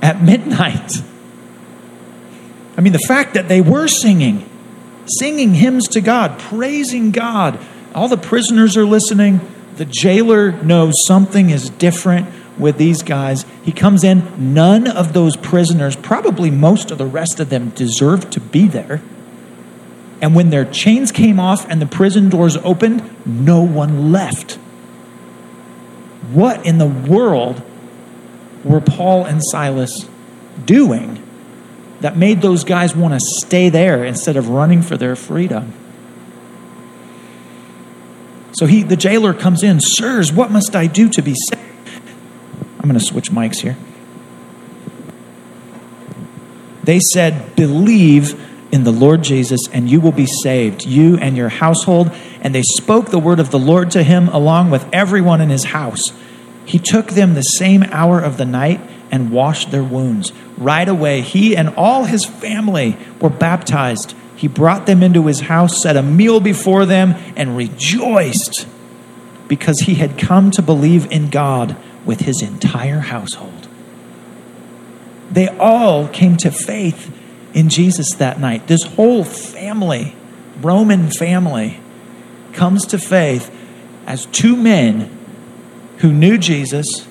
at 0.00 0.22
midnight? 0.22 1.02
I 2.78 2.80
mean, 2.80 2.94
the 2.94 2.98
fact 2.98 3.34
that 3.34 3.48
they 3.48 3.60
were 3.60 3.88
singing, 3.88 4.48
singing 5.18 5.52
hymns 5.52 5.86
to 5.88 6.00
God, 6.00 6.38
praising 6.38 7.10
God. 7.10 7.58
All 7.94 8.08
the 8.08 8.16
prisoners 8.16 8.74
are 8.78 8.86
listening. 8.86 9.40
The 9.80 9.86
jailer 9.86 10.52
knows 10.52 11.06
something 11.06 11.48
is 11.48 11.70
different 11.70 12.28
with 12.58 12.76
these 12.76 13.02
guys. 13.02 13.46
He 13.62 13.72
comes 13.72 14.04
in. 14.04 14.52
None 14.52 14.86
of 14.86 15.14
those 15.14 15.38
prisoners, 15.38 15.96
probably 15.96 16.50
most 16.50 16.90
of 16.90 16.98
the 16.98 17.06
rest 17.06 17.40
of 17.40 17.48
them, 17.48 17.70
deserved 17.70 18.30
to 18.32 18.40
be 18.40 18.68
there. 18.68 19.00
And 20.20 20.34
when 20.34 20.50
their 20.50 20.66
chains 20.66 21.10
came 21.10 21.40
off 21.40 21.66
and 21.66 21.80
the 21.80 21.86
prison 21.86 22.28
doors 22.28 22.58
opened, 22.58 23.26
no 23.26 23.62
one 23.62 24.12
left. 24.12 24.56
What 26.30 26.66
in 26.66 26.76
the 26.76 26.86
world 26.86 27.62
were 28.62 28.82
Paul 28.82 29.24
and 29.24 29.42
Silas 29.42 30.06
doing 30.62 31.26
that 32.02 32.18
made 32.18 32.42
those 32.42 32.64
guys 32.64 32.94
want 32.94 33.14
to 33.14 33.20
stay 33.20 33.70
there 33.70 34.04
instead 34.04 34.36
of 34.36 34.50
running 34.50 34.82
for 34.82 34.98
their 34.98 35.16
freedom? 35.16 35.72
So 38.60 38.66
he, 38.66 38.82
the 38.82 38.94
jailer 38.94 39.32
comes 39.32 39.62
in, 39.62 39.80
Sirs, 39.80 40.34
what 40.34 40.50
must 40.50 40.76
I 40.76 40.86
do 40.86 41.08
to 41.08 41.22
be 41.22 41.34
saved? 41.34 41.62
I'm 42.76 42.82
going 42.82 42.92
to 42.92 43.00
switch 43.00 43.30
mics 43.30 43.60
here. 43.60 43.74
They 46.84 47.00
said, 47.00 47.56
Believe 47.56 48.38
in 48.70 48.84
the 48.84 48.90
Lord 48.90 49.24
Jesus, 49.24 49.66
and 49.68 49.90
you 49.90 49.98
will 50.02 50.12
be 50.12 50.26
saved, 50.26 50.84
you 50.84 51.16
and 51.16 51.38
your 51.38 51.48
household. 51.48 52.12
And 52.42 52.54
they 52.54 52.60
spoke 52.60 53.06
the 53.06 53.18
word 53.18 53.40
of 53.40 53.50
the 53.50 53.58
Lord 53.58 53.92
to 53.92 54.02
him 54.02 54.28
along 54.28 54.70
with 54.70 54.86
everyone 54.92 55.40
in 55.40 55.48
his 55.48 55.64
house. 55.64 56.12
He 56.66 56.78
took 56.78 57.12
them 57.12 57.32
the 57.32 57.42
same 57.42 57.84
hour 57.84 58.20
of 58.20 58.36
the 58.36 58.44
night 58.44 58.82
and 59.10 59.30
washed 59.30 59.70
their 59.70 59.82
wounds. 59.82 60.34
Right 60.58 60.86
away, 60.86 61.22
he 61.22 61.56
and 61.56 61.70
all 61.78 62.04
his 62.04 62.26
family 62.26 62.98
were 63.22 63.30
baptized. 63.30 64.14
He 64.40 64.48
brought 64.48 64.86
them 64.86 65.02
into 65.02 65.26
his 65.26 65.40
house, 65.40 65.82
set 65.82 65.98
a 65.98 66.02
meal 66.02 66.40
before 66.40 66.86
them, 66.86 67.14
and 67.36 67.58
rejoiced 67.58 68.66
because 69.48 69.80
he 69.80 69.96
had 69.96 70.16
come 70.16 70.50
to 70.52 70.62
believe 70.62 71.12
in 71.12 71.28
God 71.28 71.76
with 72.06 72.20
his 72.20 72.40
entire 72.40 73.00
household. 73.00 73.68
They 75.30 75.48
all 75.48 76.08
came 76.08 76.38
to 76.38 76.50
faith 76.50 77.14
in 77.52 77.68
Jesus 77.68 78.14
that 78.14 78.40
night. 78.40 78.66
This 78.66 78.84
whole 78.84 79.24
family, 79.24 80.16
Roman 80.62 81.10
family, 81.10 81.78
comes 82.54 82.86
to 82.86 82.98
faith 82.98 83.54
as 84.06 84.24
two 84.24 84.56
men 84.56 85.18
who 85.98 86.14
knew 86.14 86.38
Jesus 86.38 87.06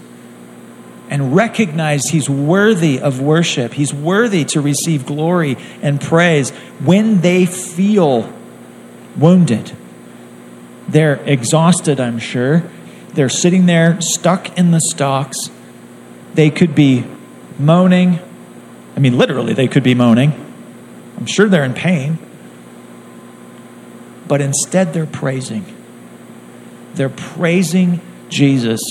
and 1.10 1.36
recognized 1.36 2.12
he's 2.12 2.30
worthy 2.30 3.00
of 3.00 3.20
worship. 3.20 3.74
He's 3.74 3.94
worthy 3.94 4.46
to 4.46 4.62
receive 4.62 5.06
glory 5.06 5.58
and 5.82 6.00
praise 6.00 6.52
when 6.80 7.22
they 7.22 7.46
feel 7.46 8.32
wounded. 9.18 9.76
They're 10.88 11.16
exhausted, 11.26 12.00
I'm 12.00 12.20
sure. 12.20 12.64
They're 13.14 13.30
sitting 13.30 13.66
there 13.66 14.00
stuck 14.02 14.58
in 14.58 14.72
the 14.72 14.80
stocks. 14.80 15.50
They 16.36 16.50
could 16.52 16.76
be 16.76 17.06
moaning. 17.58 18.20
I 18.96 19.00
mean, 19.00 19.18
literally, 19.18 19.54
they 19.54 19.68
could 19.68 19.84
be 19.84 19.96
moaning. 19.96 20.34
I'm 21.18 21.26
sure 21.26 21.50
they're 21.50 21.64
in 21.64 21.74
pain. 21.74 22.20
But 24.28 24.42
instead, 24.42 24.94
they're 24.94 25.08
praising. 25.08 25.66
They're 26.94 27.10
praising 27.10 28.00
Jesus. 28.30 28.82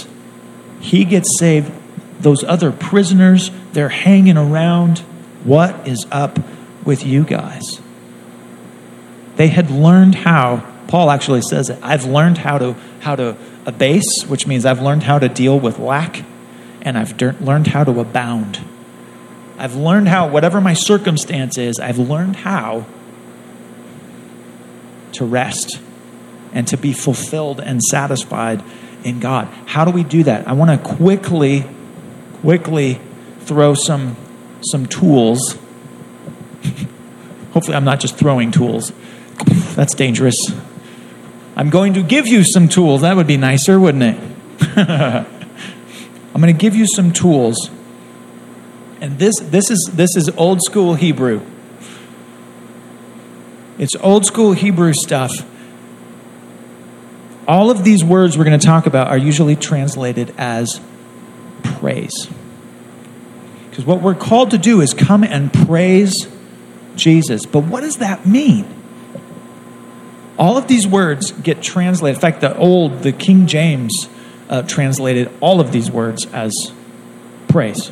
He 0.81 1.05
gets 1.05 1.39
saved 1.39 1.73
those 2.21 2.43
other 2.45 2.73
prisoners, 2.73 3.51
they're 3.73 3.89
hanging 3.89 4.37
around. 4.37 4.99
What 5.45 5.87
is 5.87 6.07
up 6.11 6.39
with 6.85 7.05
you 7.07 7.25
guys? 7.25 7.81
They 9.37 9.49
had 9.49 9.71
learned 9.71 10.17
how, 10.17 10.67
Paul 10.89 11.11
actually 11.11 11.43
says 11.43 11.71
it, 11.71 11.79
I've 11.83 12.05
learned 12.05 12.39
how 12.39 12.59
to 12.59 12.75
how 13.01 13.15
to 13.15 13.37
abase, 13.65 14.25
which 14.25 14.47
means 14.47 14.67
I've 14.67 14.83
learned 14.83 15.05
how 15.05 15.19
to 15.19 15.29
deal 15.29 15.59
with 15.59 15.79
lack, 15.79 16.25
and 16.83 16.99
I've 16.99 17.17
de- 17.17 17.37
learned 17.41 17.69
how 17.69 17.85
to 17.85 18.01
abound. 18.01 18.59
I've 19.57 19.77
learned 19.77 20.09
how, 20.09 20.29
whatever 20.29 20.61
my 20.61 20.75
circumstance 20.75 21.59
is, 21.59 21.79
I've 21.79 21.99
learned 21.99 22.37
how 22.37 22.87
to 25.13 25.25
rest 25.25 25.81
and 26.53 26.67
to 26.69 26.77
be 26.77 26.93
fulfilled 26.93 27.61
and 27.61 27.83
satisfied 27.83 28.63
in 29.05 29.21
God. 29.21 29.47
How 29.67 29.85
do 29.85 29.91
we 29.91 30.05
do 30.05 30.23
that? 30.25 30.47
I 30.49 30.53
want 30.53 30.71
to 30.71 30.97
quickly 30.97 31.65
quickly 32.41 33.01
throw 33.41 33.75
some 33.75 34.17
some 34.61 34.87
tools. 34.87 35.57
Hopefully, 37.53 37.77
I'm 37.77 37.85
not 37.85 38.01
just 38.01 38.17
throwing 38.17 38.51
tools. 38.51 38.93
That's 39.75 39.95
dangerous. 39.95 40.53
I'm 41.57 41.71
going 41.71 41.95
to 41.95 42.03
give 42.03 42.27
you 42.27 42.45
some 42.45 42.69
tools. 42.69 43.03
That 43.03 43.17
would 43.17 43.27
be 43.27 43.37
nicer, 43.37 43.81
wouldn't 43.81 44.05
it? 44.05 44.17
I'm 44.77 46.41
going 46.41 46.55
to 46.55 46.59
give 46.59 46.77
you 46.77 46.87
some 46.87 47.13
tools. 47.13 47.71
And 49.01 49.19
this 49.19 49.39
this 49.39 49.71
is 49.71 49.91
this 49.95 50.17
is 50.17 50.29
old 50.31 50.63
school 50.63 50.95
Hebrew. 50.95 51.41
It's 53.79 53.95
old 53.97 54.27
school 54.27 54.53
Hebrew 54.53 54.93
stuff. 54.93 55.45
All 57.47 57.71
of 57.71 57.85
these 57.85 58.05
words 58.05 58.37
we're 58.37 58.45
going 58.45 58.59
to 58.59 58.67
talk 58.67 58.87
about 58.87 59.09
are 59.09 59.17
usually 59.17 59.57
translated 59.57 60.35
as 60.37 60.81
praise. 61.79 62.29
Because 63.71 63.87
what 63.87 64.01
we're 64.01 64.15
called 64.15 64.51
to 64.51 64.59
do 64.59 64.81
is 64.81 64.95
come 64.95 65.23
and 65.23 65.53
praise 65.53 66.29
Jesus. 66.97 67.47
But 67.47 67.61
what 67.61 67.81
does 67.83 67.99
that 67.99 68.27
mean? 68.27 68.67
All 70.39 70.57
of 70.57 70.69
these 70.69 70.87
words 70.87 71.33
get 71.33 71.63
translated. 71.63 72.17
In 72.17 72.21
fact, 72.21 72.41
the 72.41 72.57
old, 72.57 73.03
the 73.03 73.13
King 73.13 73.47
James 73.47 74.09
uh, 74.49 74.63
translated 74.63 75.31
all 75.41 75.61
of 75.61 75.73
these 75.73 75.91
words 75.91 76.27
as 76.27 76.73
praise. 77.49 77.91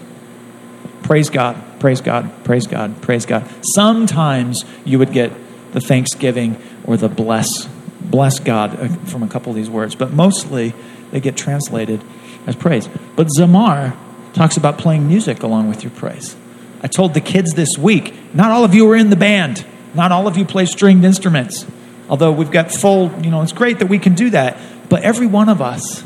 Praise 1.03 1.31
God, 1.31 1.57
praise 1.81 2.01
God, 2.01 2.45
praise 2.45 2.67
God, 2.67 3.01
praise 3.03 3.27
God. 3.27 3.49
Sometimes 3.65 4.65
you 4.85 4.99
would 4.99 5.13
get 5.13 5.33
the 5.73 5.81
thanksgiving 5.81 6.61
or 6.85 6.97
the 6.97 7.09
bless, 7.09 7.67
bless 8.01 8.41
God 8.41 8.79
uh, 8.79 8.89
from 9.07 9.23
a 9.23 9.29
couple 9.29 9.51
of 9.51 9.57
these 9.57 9.71
words, 9.71 9.95
but 9.95 10.13
mostly 10.13 10.75
they 11.11 11.21
get 11.21 11.37
translated 11.37 12.03
as 12.47 12.57
praise. 12.57 12.89
But 13.17 13.29
Zamar 13.29 13.97
talks 14.33 14.57
about 14.57 14.79
playing 14.79 15.07
music 15.07 15.43
along 15.43 15.69
with 15.69 15.83
your 15.83 15.91
praise. 15.93 16.37
I 16.83 16.89
told 16.89 17.15
the 17.15 17.21
kids 17.21 17.55
this 17.55 17.77
week, 17.77 18.35
not 18.35 18.51
all 18.51 18.65
of 18.65 18.75
you 18.75 18.89
are 18.91 18.97
in 18.97 19.11
the 19.11 19.17
band. 19.17 19.67
Not 19.95 20.13
all 20.13 20.27
of 20.27 20.37
you 20.37 20.45
play 20.45 20.67
stringed 20.67 21.05
instruments. 21.05 21.67
Although 22.09 22.33
we've 22.33 22.51
got 22.51 22.71
full, 22.71 23.11
you 23.23 23.31
know, 23.31 23.43
it's 23.43 23.53
great 23.53 23.79
that 23.79 23.87
we 23.87 23.99
can 23.99 24.15
do 24.15 24.31
that. 24.31 24.59
But 24.89 25.03
every 25.03 25.27
one 25.27 25.49
of 25.49 25.61
us 25.63 26.05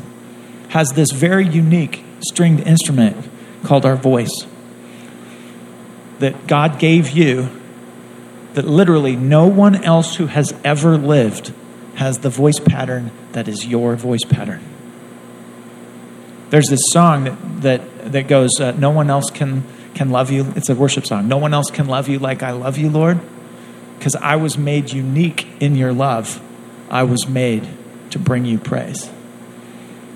has 0.69 0.93
this 0.93 1.11
very 1.11 1.45
unique 1.45 2.03
stringed 2.21 2.61
instrument 2.61 3.29
called 3.63 3.85
our 3.85 3.97
voice 3.97 4.47
that 6.19 6.47
God 6.47 6.79
gave 6.79 7.09
you, 7.09 7.49
that 8.53 8.65
literally 8.65 9.15
no 9.15 9.47
one 9.47 9.83
else 9.83 10.15
who 10.15 10.27
has 10.27 10.53
ever 10.63 10.97
lived 10.97 11.53
has 11.95 12.19
the 12.19 12.29
voice 12.29 12.59
pattern 12.59 13.11
that 13.33 13.47
is 13.47 13.65
your 13.65 13.95
voice 13.95 14.23
pattern. 14.23 14.63
There's 16.51 16.67
this 16.67 16.91
song 16.91 17.23
that, 17.23 17.61
that, 17.61 18.11
that 18.11 18.27
goes, 18.27 18.59
uh, 18.59 18.73
No 18.73 18.91
one 18.91 19.09
else 19.09 19.31
can, 19.31 19.63
can 19.95 20.09
love 20.09 20.31
you. 20.31 20.51
It's 20.57 20.69
a 20.69 20.75
worship 20.75 21.05
song. 21.05 21.29
No 21.29 21.37
one 21.37 21.53
else 21.53 21.71
can 21.71 21.87
love 21.87 22.09
you 22.09 22.19
like 22.19 22.43
I 22.43 22.51
love 22.51 22.77
you, 22.77 22.89
Lord, 22.89 23.19
because 23.97 24.15
I 24.17 24.35
was 24.35 24.57
made 24.57 24.91
unique 24.91 25.47
in 25.61 25.75
your 25.75 25.93
love. 25.93 26.41
I 26.89 27.03
was 27.03 27.25
made 27.25 27.69
to 28.11 28.19
bring 28.19 28.43
you 28.43 28.59
praise. 28.59 29.09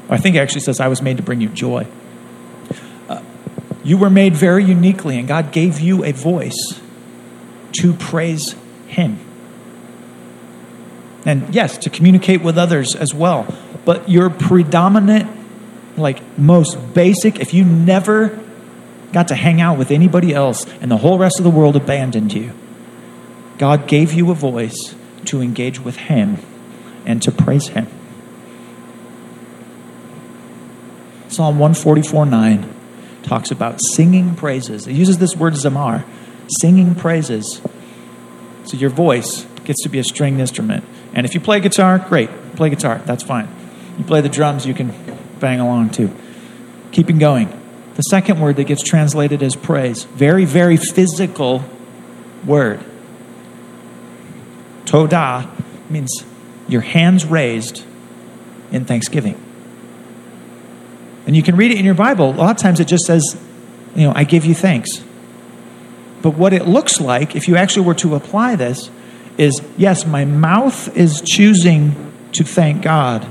I 0.09 0.17
think 0.17 0.35
it 0.35 0.39
actually 0.39 0.61
says, 0.61 0.81
I 0.81 0.89
was 0.89 1.01
made 1.01 1.17
to 1.17 1.23
bring 1.23 1.39
you 1.39 1.47
joy. 1.47 1.87
Uh, 3.07 3.21
you 3.85 3.97
were 3.97 4.09
made 4.09 4.35
very 4.35 4.65
uniquely, 4.65 5.17
and 5.17 5.29
God 5.29 5.53
gave 5.53 5.79
you 5.79 6.03
a 6.03 6.11
voice 6.11 6.81
to 7.79 7.93
praise 7.93 8.57
Him. 8.87 9.19
And 11.23 11.55
yes, 11.55 11.77
to 11.77 11.89
communicate 11.89 12.41
with 12.41 12.57
others 12.57 12.93
as 12.93 13.13
well. 13.13 13.47
But 13.85 14.09
your 14.09 14.29
predominant 14.29 15.44
like 15.97 16.37
most 16.37 16.93
basic, 16.93 17.39
if 17.39 17.53
you 17.53 17.63
never 17.63 18.39
got 19.11 19.29
to 19.29 19.35
hang 19.35 19.61
out 19.61 19.77
with 19.77 19.91
anybody 19.91 20.33
else 20.33 20.65
and 20.81 20.91
the 20.91 20.97
whole 20.97 21.17
rest 21.17 21.39
of 21.39 21.43
the 21.43 21.49
world 21.49 21.75
abandoned 21.75 22.33
you, 22.33 22.51
God 23.57 23.87
gave 23.87 24.13
you 24.13 24.31
a 24.31 24.35
voice 24.35 24.95
to 25.25 25.41
engage 25.41 25.79
with 25.79 25.95
Him 25.95 26.37
and 27.05 27.21
to 27.23 27.31
praise 27.31 27.67
Him. 27.69 27.87
Psalm 31.29 31.59
144 31.59 32.25
9 32.25 32.73
talks 33.23 33.51
about 33.51 33.81
singing 33.81 34.35
praises. 34.35 34.87
It 34.87 34.93
uses 34.93 35.17
this 35.17 35.35
word 35.35 35.53
zamar, 35.53 36.05
singing 36.47 36.95
praises. 36.95 37.61
So 38.65 38.77
your 38.77 38.89
voice 38.89 39.45
gets 39.63 39.81
to 39.83 39.89
be 39.89 39.99
a 39.99 40.03
stringed 40.03 40.39
instrument. 40.39 40.83
And 41.13 41.25
if 41.25 41.33
you 41.33 41.39
play 41.39 41.59
guitar, 41.59 41.97
great. 41.99 42.29
Play 42.55 42.69
guitar, 42.69 42.99
that's 43.05 43.23
fine. 43.23 43.47
You 43.97 44.03
play 44.03 44.21
the 44.21 44.29
drums, 44.29 44.65
you 44.65 44.73
can 44.73 44.91
bang 45.39 45.59
along 45.59 45.91
to. 45.91 46.11
Keeping 46.91 47.17
going. 47.17 47.49
The 47.95 48.03
second 48.03 48.41
word 48.41 48.57
that 48.57 48.65
gets 48.65 48.83
translated 48.83 49.41
as 49.41 49.55
praise, 49.55 50.03
very, 50.03 50.45
very 50.45 50.77
physical 50.77 51.63
word. 52.45 52.83
Todah 54.85 55.49
means 55.89 56.25
your 56.67 56.81
hands 56.81 57.25
raised 57.25 57.85
in 58.71 58.85
thanksgiving. 58.85 59.41
And 61.25 61.35
you 61.35 61.41
can 61.41 61.55
read 61.55 61.71
it 61.71 61.79
in 61.79 61.85
your 61.85 61.95
Bible. 61.95 62.31
A 62.31 62.35
lot 62.35 62.51
of 62.51 62.57
times 62.57 62.79
it 62.79 62.87
just 62.87 63.05
says, 63.05 63.41
you 63.95 64.03
know, 64.03 64.13
I 64.15 64.25
give 64.25 64.45
you 64.45 64.53
thanks. 64.53 65.03
But 66.21 66.31
what 66.31 66.53
it 66.53 66.67
looks 66.67 66.99
like, 66.99 67.35
if 67.35 67.47
you 67.47 67.55
actually 67.55 67.85
were 67.85 67.93
to 67.95 68.15
apply 68.15 68.55
this, 68.55 68.89
is 69.37 69.61
yes, 69.77 70.05
my 70.05 70.25
mouth 70.25 70.95
is 70.97 71.21
choosing 71.21 72.11
to 72.31 72.43
thank 72.43 72.81
God, 72.81 73.27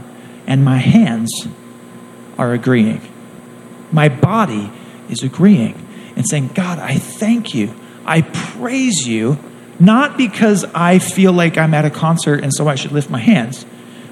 and 0.47 0.65
my 0.65 0.79
hands 0.79 1.47
are 2.39 2.53
agreeing. 2.53 3.01
My 3.93 4.09
body 4.09 4.71
is 5.09 5.23
agreeing 5.23 5.75
and 6.17 6.27
saying, 6.27 6.51
God, 6.55 6.79
I 6.79 6.97
thank 6.97 7.55
you. 7.55 7.75
I 8.05 8.23
praise 8.23 9.07
you, 9.07 9.39
not 9.79 10.17
because 10.17 10.65
I 10.75 10.99
feel 10.99 11.33
like 11.33 11.57
I'm 11.57 11.75
at 11.75 11.85
a 11.85 11.91
concert 11.91 12.43
and 12.43 12.53
so 12.53 12.69
I 12.69 12.75
should 12.75 12.93
lift 12.93 13.11
my 13.11 13.19
hands, 13.19 13.65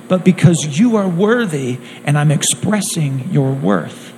but 0.08 0.24
because 0.24 0.78
you 0.78 0.96
are 0.96 1.08
worthy 1.08 1.78
and 2.04 2.18
I'm 2.18 2.30
expressing 2.30 3.30
your 3.30 3.52
worth. 3.52 4.12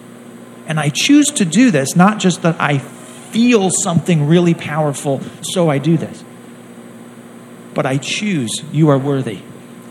And 0.67 0.81
I 0.81 0.89
choose 0.89 1.29
to 1.33 1.45
do 1.45 1.71
this, 1.71 1.95
not 1.95 2.19
just 2.19 2.43
that 2.43 2.61
I 2.61 2.79
feel 2.79 3.71
something 3.71 4.27
really 4.27 4.55
powerful, 4.55 5.21
so 5.43 5.69
I 5.69 5.79
do 5.79 5.97
this. 5.97 6.25
But 7.75 7.85
I 7.85 7.99
choose, 7.99 8.63
you 8.73 8.89
are 8.89 8.99
worthy. 8.99 9.41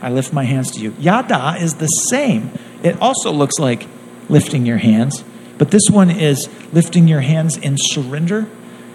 I 0.01 0.09
lift 0.09 0.33
my 0.33 0.43
hands 0.43 0.71
to 0.71 0.79
you. 0.79 0.95
Yada 0.99 1.57
is 1.59 1.75
the 1.75 1.87
same. 1.87 2.51
It 2.81 2.99
also 3.01 3.31
looks 3.31 3.59
like 3.59 3.87
lifting 4.29 4.65
your 4.65 4.77
hands. 4.77 5.23
But 5.57 5.71
this 5.71 5.89
one 5.89 6.09
is 6.09 6.49
lifting 6.73 7.07
your 7.07 7.21
hands 7.21 7.57
in 7.57 7.75
surrender. 7.77 8.47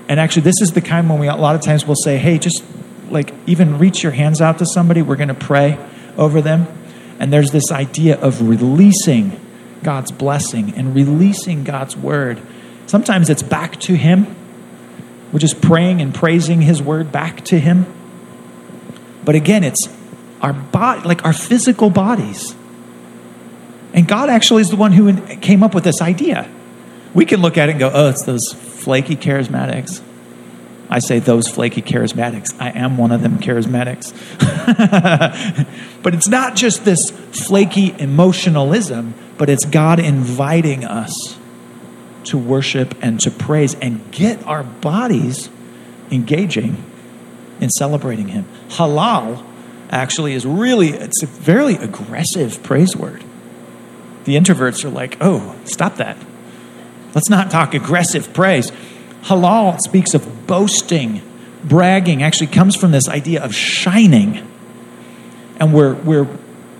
And 0.08 0.18
actually, 0.18 0.42
this 0.42 0.60
is 0.60 0.72
the 0.72 0.80
kind 0.80 1.08
when 1.08 1.18
we 1.18 1.28
a 1.28 1.36
lot 1.36 1.54
of 1.54 1.62
times 1.62 1.86
we'll 1.86 1.96
say, 1.96 2.18
hey, 2.18 2.38
just 2.38 2.64
like 3.10 3.32
even 3.46 3.78
reach 3.78 4.02
your 4.02 4.12
hands 4.12 4.40
out 4.40 4.58
to 4.58 4.66
somebody. 4.66 5.02
We're 5.02 5.16
going 5.16 5.28
to 5.28 5.34
pray 5.34 5.78
over 6.16 6.40
them. 6.40 6.66
And 7.18 7.32
there's 7.32 7.50
this 7.50 7.70
idea 7.72 8.18
of 8.20 8.48
releasing 8.48 9.40
God's 9.82 10.10
blessing 10.10 10.74
and 10.74 10.94
releasing 10.94 11.64
God's 11.64 11.96
word. 11.96 12.40
Sometimes 12.86 13.30
it's 13.30 13.42
back 13.42 13.78
to 13.80 13.94
Him. 13.94 14.34
We're 15.32 15.38
just 15.40 15.60
praying 15.60 16.00
and 16.00 16.14
praising 16.14 16.62
His 16.62 16.82
word 16.82 17.12
back 17.12 17.44
to 17.46 17.58
Him. 17.58 17.86
But 19.24 19.34
again, 19.34 19.62
it's 19.62 19.88
our 20.40 20.52
body, 20.52 21.06
like 21.06 21.24
our 21.24 21.32
physical 21.32 21.90
bodies. 21.90 22.54
And 23.94 24.06
God 24.06 24.28
actually 24.28 24.62
is 24.62 24.70
the 24.70 24.76
one 24.76 24.92
who 24.92 25.14
came 25.36 25.62
up 25.62 25.74
with 25.74 25.84
this 25.84 26.00
idea. 26.00 26.50
We 27.14 27.24
can 27.24 27.40
look 27.40 27.56
at 27.56 27.68
it 27.68 27.72
and 27.72 27.80
go, 27.80 27.90
oh, 27.92 28.10
it's 28.10 28.22
those 28.22 28.52
flaky 28.52 29.16
charismatics. 29.16 30.02
I 30.90 31.00
say 31.00 31.18
those 31.18 31.48
flaky 31.48 31.82
charismatics. 31.82 32.58
I 32.60 32.70
am 32.70 32.96
one 32.96 33.12
of 33.12 33.22
them 33.22 33.38
charismatics. 33.38 34.12
but 36.02 36.14
it's 36.14 36.28
not 36.28 36.56
just 36.56 36.84
this 36.84 37.10
flaky 37.10 37.94
emotionalism, 37.98 39.14
but 39.36 39.50
it's 39.50 39.64
God 39.64 40.00
inviting 40.00 40.84
us 40.84 41.38
to 42.24 42.38
worship 42.38 42.94
and 43.02 43.20
to 43.20 43.30
praise 43.30 43.74
and 43.76 44.10
get 44.10 44.44
our 44.46 44.62
bodies 44.62 45.50
engaging 46.10 46.82
in 47.60 47.70
celebrating 47.70 48.28
Him. 48.28 48.46
Halal 48.68 49.44
actually 49.90 50.34
is 50.34 50.46
really, 50.46 50.90
it's 50.90 51.22
a 51.22 51.26
very 51.26 51.74
aggressive 51.74 52.62
praise 52.62 52.96
word. 52.96 53.24
The 54.28 54.36
introverts 54.36 54.84
are 54.84 54.90
like, 54.90 55.16
oh, 55.22 55.56
stop 55.64 55.96
that. 55.96 56.18
Let's 57.14 57.30
not 57.30 57.50
talk 57.50 57.72
aggressive 57.72 58.34
praise. 58.34 58.70
Halal 59.22 59.80
speaks 59.80 60.12
of 60.12 60.46
boasting, 60.46 61.22
bragging, 61.64 62.22
actually 62.22 62.48
comes 62.48 62.76
from 62.76 62.90
this 62.90 63.08
idea 63.08 63.42
of 63.42 63.54
shining. 63.54 64.46
And 65.58 65.72
we're, 65.72 65.94
we're, 65.94 66.28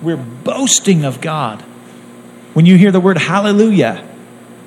we're 0.03 0.19
boasting 0.19 1.07
of 1.07 1.23
God. 1.23 1.63
When 2.53 2.67
you 2.67 2.77
hear 2.77 2.93
the 2.93 3.01
word 3.01 3.17
hallelujah, 3.17 4.07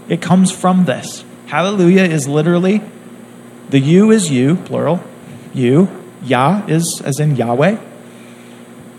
it 0.09 0.19
comes 0.19 0.51
from 0.51 0.85
this. 0.85 1.23
Hallelujah 1.49 2.05
is 2.05 2.27
literally 2.27 2.81
the 3.69 3.77
you 3.77 4.09
is 4.09 4.31
you, 4.31 4.55
plural, 4.55 5.03
you. 5.53 5.87
Yah 6.23 6.65
is 6.65 6.99
as 7.01 7.19
in 7.19 7.35
Yahweh. 7.35 7.77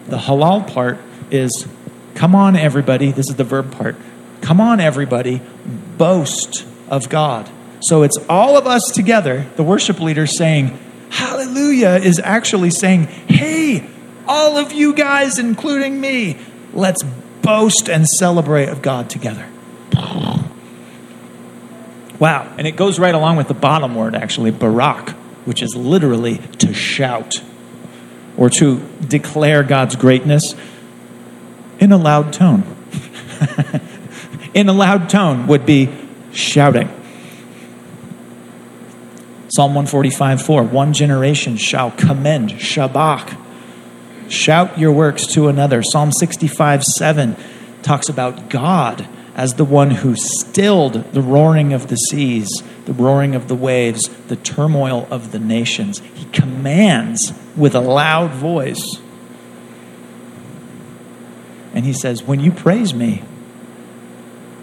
The 0.06 0.18
halal 0.18 0.72
part 0.72 0.98
is 1.32 1.66
come 2.14 2.34
on, 2.34 2.56
everybody. 2.56 3.12
This 3.12 3.28
is 3.28 3.36
the 3.36 3.44
verb 3.44 3.72
part. 3.72 3.96
Come 4.40 4.60
on, 4.60 4.80
everybody. 4.80 5.40
Boast 5.96 6.66
of 6.88 7.08
God. 7.08 7.48
So 7.80 8.02
it's 8.02 8.18
all 8.28 8.56
of 8.56 8.66
us 8.66 8.90
together, 8.90 9.46
the 9.56 9.64
worship 9.64 10.00
leader 10.00 10.26
saying, 10.26 10.78
Hallelujah 11.10 12.00
is 12.02 12.20
actually 12.22 12.70
saying, 12.70 13.04
Hey, 13.04 13.88
all 14.26 14.56
of 14.56 14.72
you 14.72 14.94
guys, 14.94 15.38
including 15.38 16.00
me, 16.00 16.38
let's 16.72 17.02
boast 17.02 17.88
and 17.88 18.08
celebrate 18.08 18.68
of 18.68 18.82
God 18.82 19.10
together. 19.10 19.46
Wow. 22.22 22.54
And 22.56 22.68
it 22.68 22.76
goes 22.76 23.00
right 23.00 23.16
along 23.16 23.34
with 23.34 23.48
the 23.48 23.54
bottom 23.54 23.96
word, 23.96 24.14
actually, 24.14 24.52
barak, 24.52 25.10
which 25.44 25.60
is 25.60 25.74
literally 25.74 26.38
to 26.58 26.72
shout 26.72 27.42
or 28.36 28.48
to 28.48 28.80
declare 29.08 29.64
God's 29.64 29.96
greatness 29.96 30.54
in 31.82 31.90
a 31.90 31.96
loud 31.96 32.32
tone. 32.32 32.62
in 34.54 34.68
a 34.68 34.72
loud 34.72 35.10
tone 35.10 35.48
would 35.48 35.66
be 35.66 35.92
shouting. 36.32 36.88
Psalm 39.48 39.74
145 39.74 40.40
4 40.40 40.62
One 40.62 40.92
generation 40.92 41.56
shall 41.56 41.90
commend, 41.90 42.50
Shabach, 42.50 43.36
shout 44.30 44.78
your 44.78 44.92
works 44.92 45.26
to 45.26 45.48
another. 45.48 45.82
Psalm 45.82 46.12
65 46.12 46.84
7 46.84 47.34
talks 47.82 48.08
about 48.08 48.48
God 48.48 49.08
as 49.34 49.54
the 49.54 49.64
one 49.64 49.90
who 49.90 50.14
stilled 50.14 51.12
the 51.12 51.20
roaring 51.20 51.72
of 51.72 51.88
the 51.88 51.96
seas, 51.96 52.62
the 52.84 52.92
roaring 52.92 53.34
of 53.34 53.48
the 53.48 53.56
waves, 53.56 54.08
the 54.28 54.36
turmoil 54.36 55.08
of 55.10 55.32
the 55.32 55.40
nations. 55.40 55.98
He 56.14 56.26
commands 56.26 57.32
with 57.56 57.74
a 57.74 57.80
loud 57.80 58.30
voice. 58.30 59.00
And 61.82 61.88
he 61.88 61.94
says, 61.94 62.22
When 62.22 62.38
you 62.38 62.52
praise 62.52 62.94
me, 62.94 63.24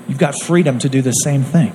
you've 0.07 0.17
got 0.17 0.39
freedom 0.39 0.79
to 0.79 0.87
do 0.87 1.01
the 1.01 1.11
same 1.11 1.43
thing. 1.43 1.73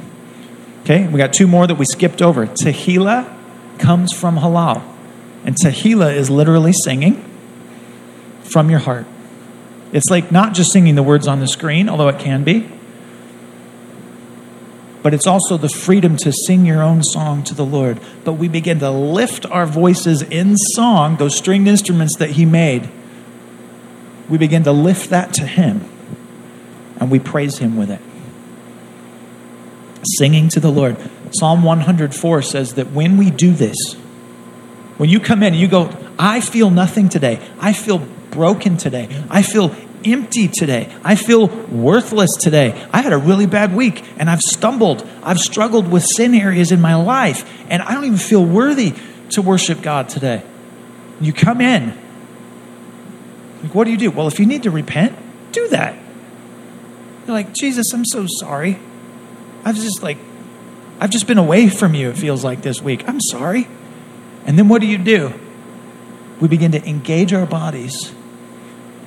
Okay, 0.81 1.07
we 1.07 1.19
got 1.19 1.35
two 1.35 1.47
more 1.47 1.67
that 1.67 1.75
we 1.75 1.85
skipped 1.85 2.23
over. 2.23 2.47
Tehillah 2.47 3.31
comes 3.79 4.11
from 4.11 4.37
halal, 4.37 4.83
and 5.45 5.55
Tehillah 5.55 6.15
is 6.15 6.31
literally 6.31 6.73
singing 6.73 7.23
from 8.43 8.71
your 8.71 8.79
heart. 8.79 9.05
It's 9.93 10.09
like 10.09 10.33
not 10.33 10.55
just 10.55 10.73
singing 10.73 10.95
the 10.95 11.03
words 11.03 11.29
on 11.29 11.41
the 11.41 11.47
screen, 11.47 11.91
although 11.91 12.09
it 12.09 12.19
can 12.19 12.43
be, 12.43 12.67
but 15.03 15.13
it's 15.13 15.27
also 15.27 15.59
the 15.59 15.69
freedom 15.69 16.17
to 16.17 16.33
sing 16.33 16.65
your 16.65 16.83
own 16.83 17.03
song 17.03 17.45
to 17.45 17.55
the 17.55 17.67
Lord. 17.67 18.01
But 18.25 18.33
we 18.33 18.49
begin 18.49 18.79
to 18.79 18.91
lift 18.91 19.45
our 19.45 19.67
voices 19.67 20.23
in 20.23 20.57
song, 20.57 21.19
those 21.19 21.37
stringed 21.37 21.69
instruments 21.69 22.17
that 22.17 22.31
He 22.31 22.47
made. 22.47 22.89
We 24.29 24.39
begin 24.39 24.65
to 24.65 24.73
lift 24.73 25.11
that 25.11 25.35
to 25.35 25.47
Him, 25.47 25.89
and 26.99 27.11
we 27.11 27.19
praise 27.19 27.59
Him 27.59 27.77
with 27.77 27.91
it 27.91 28.01
singing 30.17 30.49
to 30.51 30.61
the 30.61 30.71
Lord. 30.71 30.97
Psalm 31.33 31.63
104 31.63 32.43
says 32.43 32.75
that 32.75 32.91
when 32.91 33.17
we 33.17 33.31
do 33.31 33.53
this, 33.53 33.95
when 34.97 35.09
you 35.09 35.19
come 35.19 35.43
in, 35.43 35.55
you 35.55 35.69
go, 35.69 35.91
I 36.19 36.41
feel 36.41 36.71
nothing 36.71 37.09
today. 37.09 37.41
I 37.59 37.73
feel 37.73 37.99
broken 38.31 38.77
today. 38.77 39.09
I 39.29 39.43
feel 39.43 39.75
empty 40.05 40.49
today. 40.49 40.95
I 41.03 41.17
feel 41.17 41.49
worthless 41.49 42.37
today. 42.37 42.87
I 42.93 43.01
had 43.01 43.13
a 43.13 43.19
really 43.19 43.47
bad 43.47 43.75
week 43.75 44.05
and 44.19 44.31
I've 44.31 44.43
stumbled. 44.43 45.07
I've 45.23 45.39
struggled 45.39 45.91
with 45.91 46.05
sin 46.05 46.35
areas 46.35 46.71
in 46.71 46.81
my 46.81 46.95
life 46.95 47.51
and 47.69 47.83
I 47.83 47.95
don't 47.95 48.05
even 48.05 48.19
feel 48.19 48.45
worthy 48.45 48.95
to 49.31 49.43
worship 49.43 49.83
God 49.83 50.09
today. 50.09 50.43
You 51.21 51.33
come 51.33 51.61
in. 51.61 51.99
Like, 53.65 53.75
what 53.75 53.85
do 53.85 53.93
you 53.93 53.97
do? 53.97 54.11
Well, 54.11 54.29
if 54.29 54.39
you 54.39 54.45
need 54.45 54.65
to 54.65 54.71
repent, 54.71 55.17
do 55.53 55.69
that. 55.69 55.97
You're 57.27 57.35
like, 57.35 57.55
Jesus, 57.55 57.95
I'm 57.95 58.05
so 58.05 58.27
sorry. 58.27 58.79
I've 59.65 59.77
just 59.77 60.03
like, 60.03 60.19
I've 61.01 61.09
just 61.09 61.27
been 61.27 61.39
away 61.39 61.71
from 61.71 61.95
you, 61.95 62.11
it 62.11 62.19
feels 62.19 62.45
like 62.45 62.61
this 62.61 62.83
week. 62.83 63.09
I'm 63.09 63.23
sorry. 63.23 63.67
And 64.45 64.59
then 64.59 64.69
what 64.69 64.83
do 64.83 64.87
you 64.87 64.99
do? 64.99 65.33
We 66.43 66.49
begin 66.49 66.73
to 66.73 66.87
engage 66.87 67.33
our 67.33 67.47
bodies. 67.47 68.15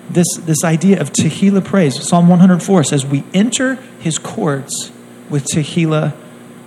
This, 0.09 0.25
this 0.37 0.63
idea 0.63 0.99
of 0.99 1.13
Tehillah 1.13 1.63
praise, 1.63 2.01
Psalm 2.01 2.27
104 2.27 2.83
says, 2.83 3.05
We 3.05 3.25
enter 3.35 3.75
his 3.99 4.17
courts 4.17 4.91
with 5.29 5.45
Tehillah 5.45 6.15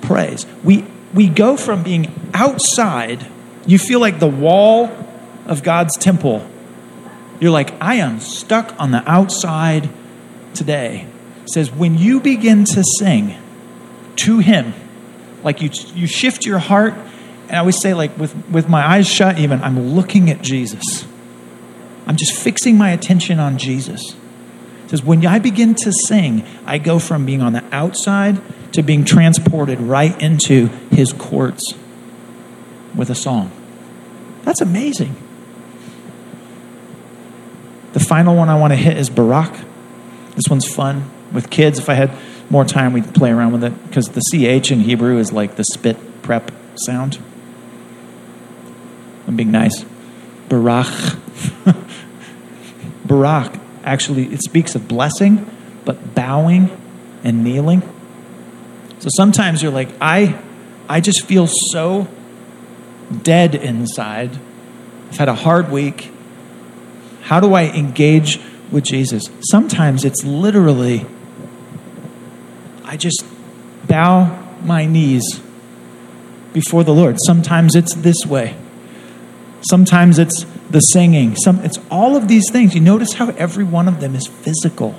praise. 0.01 0.47
We, 0.63 0.87
we 1.13 1.29
go 1.29 1.57
from 1.57 1.83
being 1.83 2.31
outside, 2.35 3.27
you 3.67 3.79
feel 3.79 3.99
like 3.99 4.21
the 4.21 4.29
wall 4.29 4.91
of 5.47 5.65
God's 5.65 5.97
temple. 5.97 6.49
You're 7.41 7.51
like, 7.51 7.73
I 7.81 7.97
am 7.97 8.21
stuck 8.21 8.79
on 8.79 8.91
the 8.91 9.03
outside 9.11 9.89
today. 10.55 11.07
It 11.43 11.51
says, 11.51 11.71
when 11.73 11.97
you 11.97 12.21
begin 12.21 12.65
to 12.67 12.85
sing, 12.85 13.37
to 14.21 14.39
Him. 14.39 14.75
Like 15.43 15.63
you, 15.63 15.71
you 15.95 16.07
shift 16.07 16.45
your 16.45 16.59
heart, 16.59 16.93
and 17.49 17.53
I 17.53 17.59
always 17.59 17.81
say, 17.81 17.95
like 17.95 18.17
with, 18.19 18.35
with 18.51 18.69
my 18.69 18.87
eyes 18.87 19.09
shut, 19.09 19.39
even, 19.39 19.63
I'm 19.63 19.95
looking 19.95 20.31
at 20.31 20.43
Jesus. 20.43 21.07
I'm 22.07 22.17
just 22.17 22.33
fixing 22.33 22.77
my 22.77 22.91
attention 22.91 23.39
on 23.39 23.57
Jesus. 23.57 24.15
It 24.85 24.91
says, 24.91 25.03
when 25.03 25.25
I 25.25 25.39
begin 25.39 25.75
to 25.77 25.93
sing, 25.93 26.45
I 26.67 26.79
go 26.79 26.99
from 26.99 27.25
being 27.25 27.41
on 27.41 27.53
the 27.53 27.65
outside 27.73 28.41
to 28.73 28.83
being 28.83 29.05
transported 29.05 29.81
right 29.81 30.21
into 30.21 30.67
His 30.91 31.13
courts 31.13 31.75
with 32.95 33.09
a 33.09 33.15
song. 33.15 33.51
That's 34.43 34.61
amazing. 34.61 35.17
The 37.93 38.01
final 38.01 38.37
one 38.37 38.49
I 38.49 38.59
want 38.59 38.73
to 38.73 38.77
hit 38.77 38.97
is 38.97 39.11
Barak. 39.11 39.53
This 40.37 40.49
one's 40.49 40.73
fun 40.73 41.11
with 41.33 41.51
kids. 41.51 41.79
If 41.79 41.89
I 41.89 41.95
had 41.95 42.13
more 42.49 42.65
time, 42.65 42.93
we'd 42.93 43.15
play 43.15 43.31
around 43.31 43.53
with 43.53 43.65
it 43.65 43.87
because 43.89 44.11
the 44.11 44.21
CH 44.21 44.71
in 44.71 44.81
Hebrew 44.81 45.19
is 45.19 45.33
like 45.33 45.57
the 45.57 45.65
spit 45.65 46.23
prep 46.23 46.51
sound. 46.77 47.19
I'm 49.27 49.37
being 49.37 49.51
nice. 49.51 49.85
Barach. 50.49 51.19
Barak 53.05 53.61
actually 53.85 54.33
it 54.33 54.43
speaks 54.43 54.75
of 54.75 54.89
blessing, 54.89 55.49
but 55.85 56.15
bowing 56.15 56.71
and 57.23 57.45
kneeling. 57.45 57.83
So 58.99 59.09
sometimes 59.17 59.63
you're 59.63 59.73
like, 59.73 59.89
I 60.01 60.41
I 60.89 61.01
just 61.01 61.25
feel 61.25 61.47
so 61.47 62.09
dead 63.23 63.55
inside. 63.55 64.39
I've 65.09 65.17
had 65.17 65.29
a 65.29 65.35
hard 65.35 65.71
week. 65.71 66.11
How 67.31 67.39
do 67.39 67.55
I 67.55 67.67
engage 67.67 68.41
with 68.73 68.83
Jesus? 68.83 69.31
Sometimes 69.49 70.05
it's 70.05 70.25
literally 70.25 71.07
I 72.85 72.97
just 72.97 73.25
bow 73.87 74.37
my 74.65 74.85
knees 74.85 75.41
before 76.53 76.83
the 76.83 76.93
Lord. 76.93 77.19
Sometimes 77.21 77.77
it's 77.77 77.95
this 77.95 78.27
way. 78.27 78.57
Sometimes 79.61 80.19
it's 80.19 80.45
the 80.71 80.81
singing. 80.81 81.37
Some, 81.37 81.61
it's 81.61 81.79
all 81.89 82.17
of 82.17 82.27
these 82.27 82.51
things. 82.51 82.75
You 82.75 82.81
notice 82.81 83.13
how 83.13 83.29
every 83.31 83.63
one 83.63 83.87
of 83.87 84.01
them 84.01 84.17
is 84.17 84.27
physical. 84.27 84.97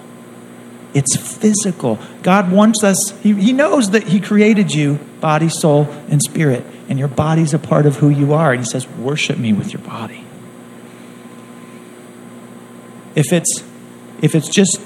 It's 0.94 1.18
physical. 1.18 2.00
God 2.24 2.50
wants 2.50 2.82
us, 2.82 3.12
he, 3.20 3.34
he 3.34 3.52
knows 3.52 3.90
that 3.90 4.04
He 4.04 4.22
created 4.22 4.74
you, 4.74 5.00
body, 5.20 5.50
soul, 5.50 5.90
and 6.08 6.22
spirit, 6.22 6.66
and 6.88 6.98
your 6.98 7.10
body's 7.10 7.54
a 7.54 7.60
part 7.60 7.86
of 7.86 7.98
who 7.98 8.08
you 8.08 8.32
are. 8.32 8.54
And 8.54 8.62
He 8.62 8.70
says, 8.70 8.88
Worship 8.88 9.38
me 9.38 9.52
with 9.52 9.74
your 9.74 9.82
body. 9.82 10.24
If 13.16 13.34
it's, 13.34 13.64
if 14.22 14.36
it's 14.36 14.48
just 14.48 14.82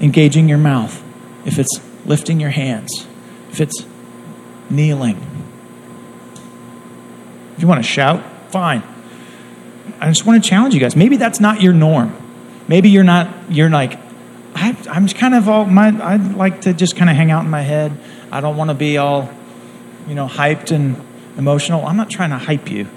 engaging 0.00 0.48
your 0.48 0.58
mouth, 0.58 1.02
if 1.44 1.58
it's 1.58 1.80
lifting 2.06 2.40
your 2.40 2.50
hands, 2.50 3.06
if 3.50 3.60
it's 3.60 3.86
kneeling, 4.70 5.16
if 7.56 7.62
you 7.62 7.68
want 7.68 7.82
to 7.82 7.88
shout, 7.88 8.22
fine. 8.50 8.82
I 10.00 10.08
just 10.08 10.26
want 10.26 10.42
to 10.42 10.48
challenge 10.48 10.74
you 10.74 10.80
guys. 10.80 10.96
Maybe 10.96 11.16
that's 11.16 11.40
not 11.40 11.60
your 11.60 11.72
norm. 11.72 12.16
Maybe 12.66 12.90
you're 12.90 13.04
not, 13.04 13.50
you're 13.50 13.70
like, 13.70 13.98
I, 14.54 14.76
am 14.86 15.06
just 15.06 15.16
kind 15.16 15.34
of 15.34 15.48
all, 15.48 15.64
my, 15.64 15.88
I 15.88 16.16
like 16.16 16.62
to 16.62 16.72
just 16.72 16.96
kind 16.96 17.10
of 17.10 17.16
hang 17.16 17.30
out 17.30 17.44
in 17.44 17.50
my 17.50 17.62
head. 17.62 17.92
I 18.30 18.40
don't 18.40 18.56
want 18.56 18.70
to 18.70 18.74
be 18.74 18.98
all, 18.98 19.32
you 20.08 20.14
know, 20.14 20.26
hyped 20.26 20.70
and 20.70 21.00
emotional. 21.36 21.86
I'm 21.86 21.96
not 21.96 22.10
trying 22.10 22.30
to 22.30 22.38
hype 22.38 22.70
you. 22.70 22.88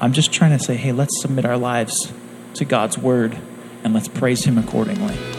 I'm 0.00 0.12
just 0.12 0.32
trying 0.32 0.56
to 0.56 0.62
say, 0.62 0.76
hey, 0.76 0.92
let's 0.92 1.20
submit 1.20 1.44
our 1.44 1.56
lives 1.56 2.12
to 2.54 2.64
God's 2.64 2.98
word 2.98 3.38
and 3.86 3.94
let's 3.94 4.08
praise 4.08 4.44
Him 4.44 4.58
accordingly. 4.58 5.35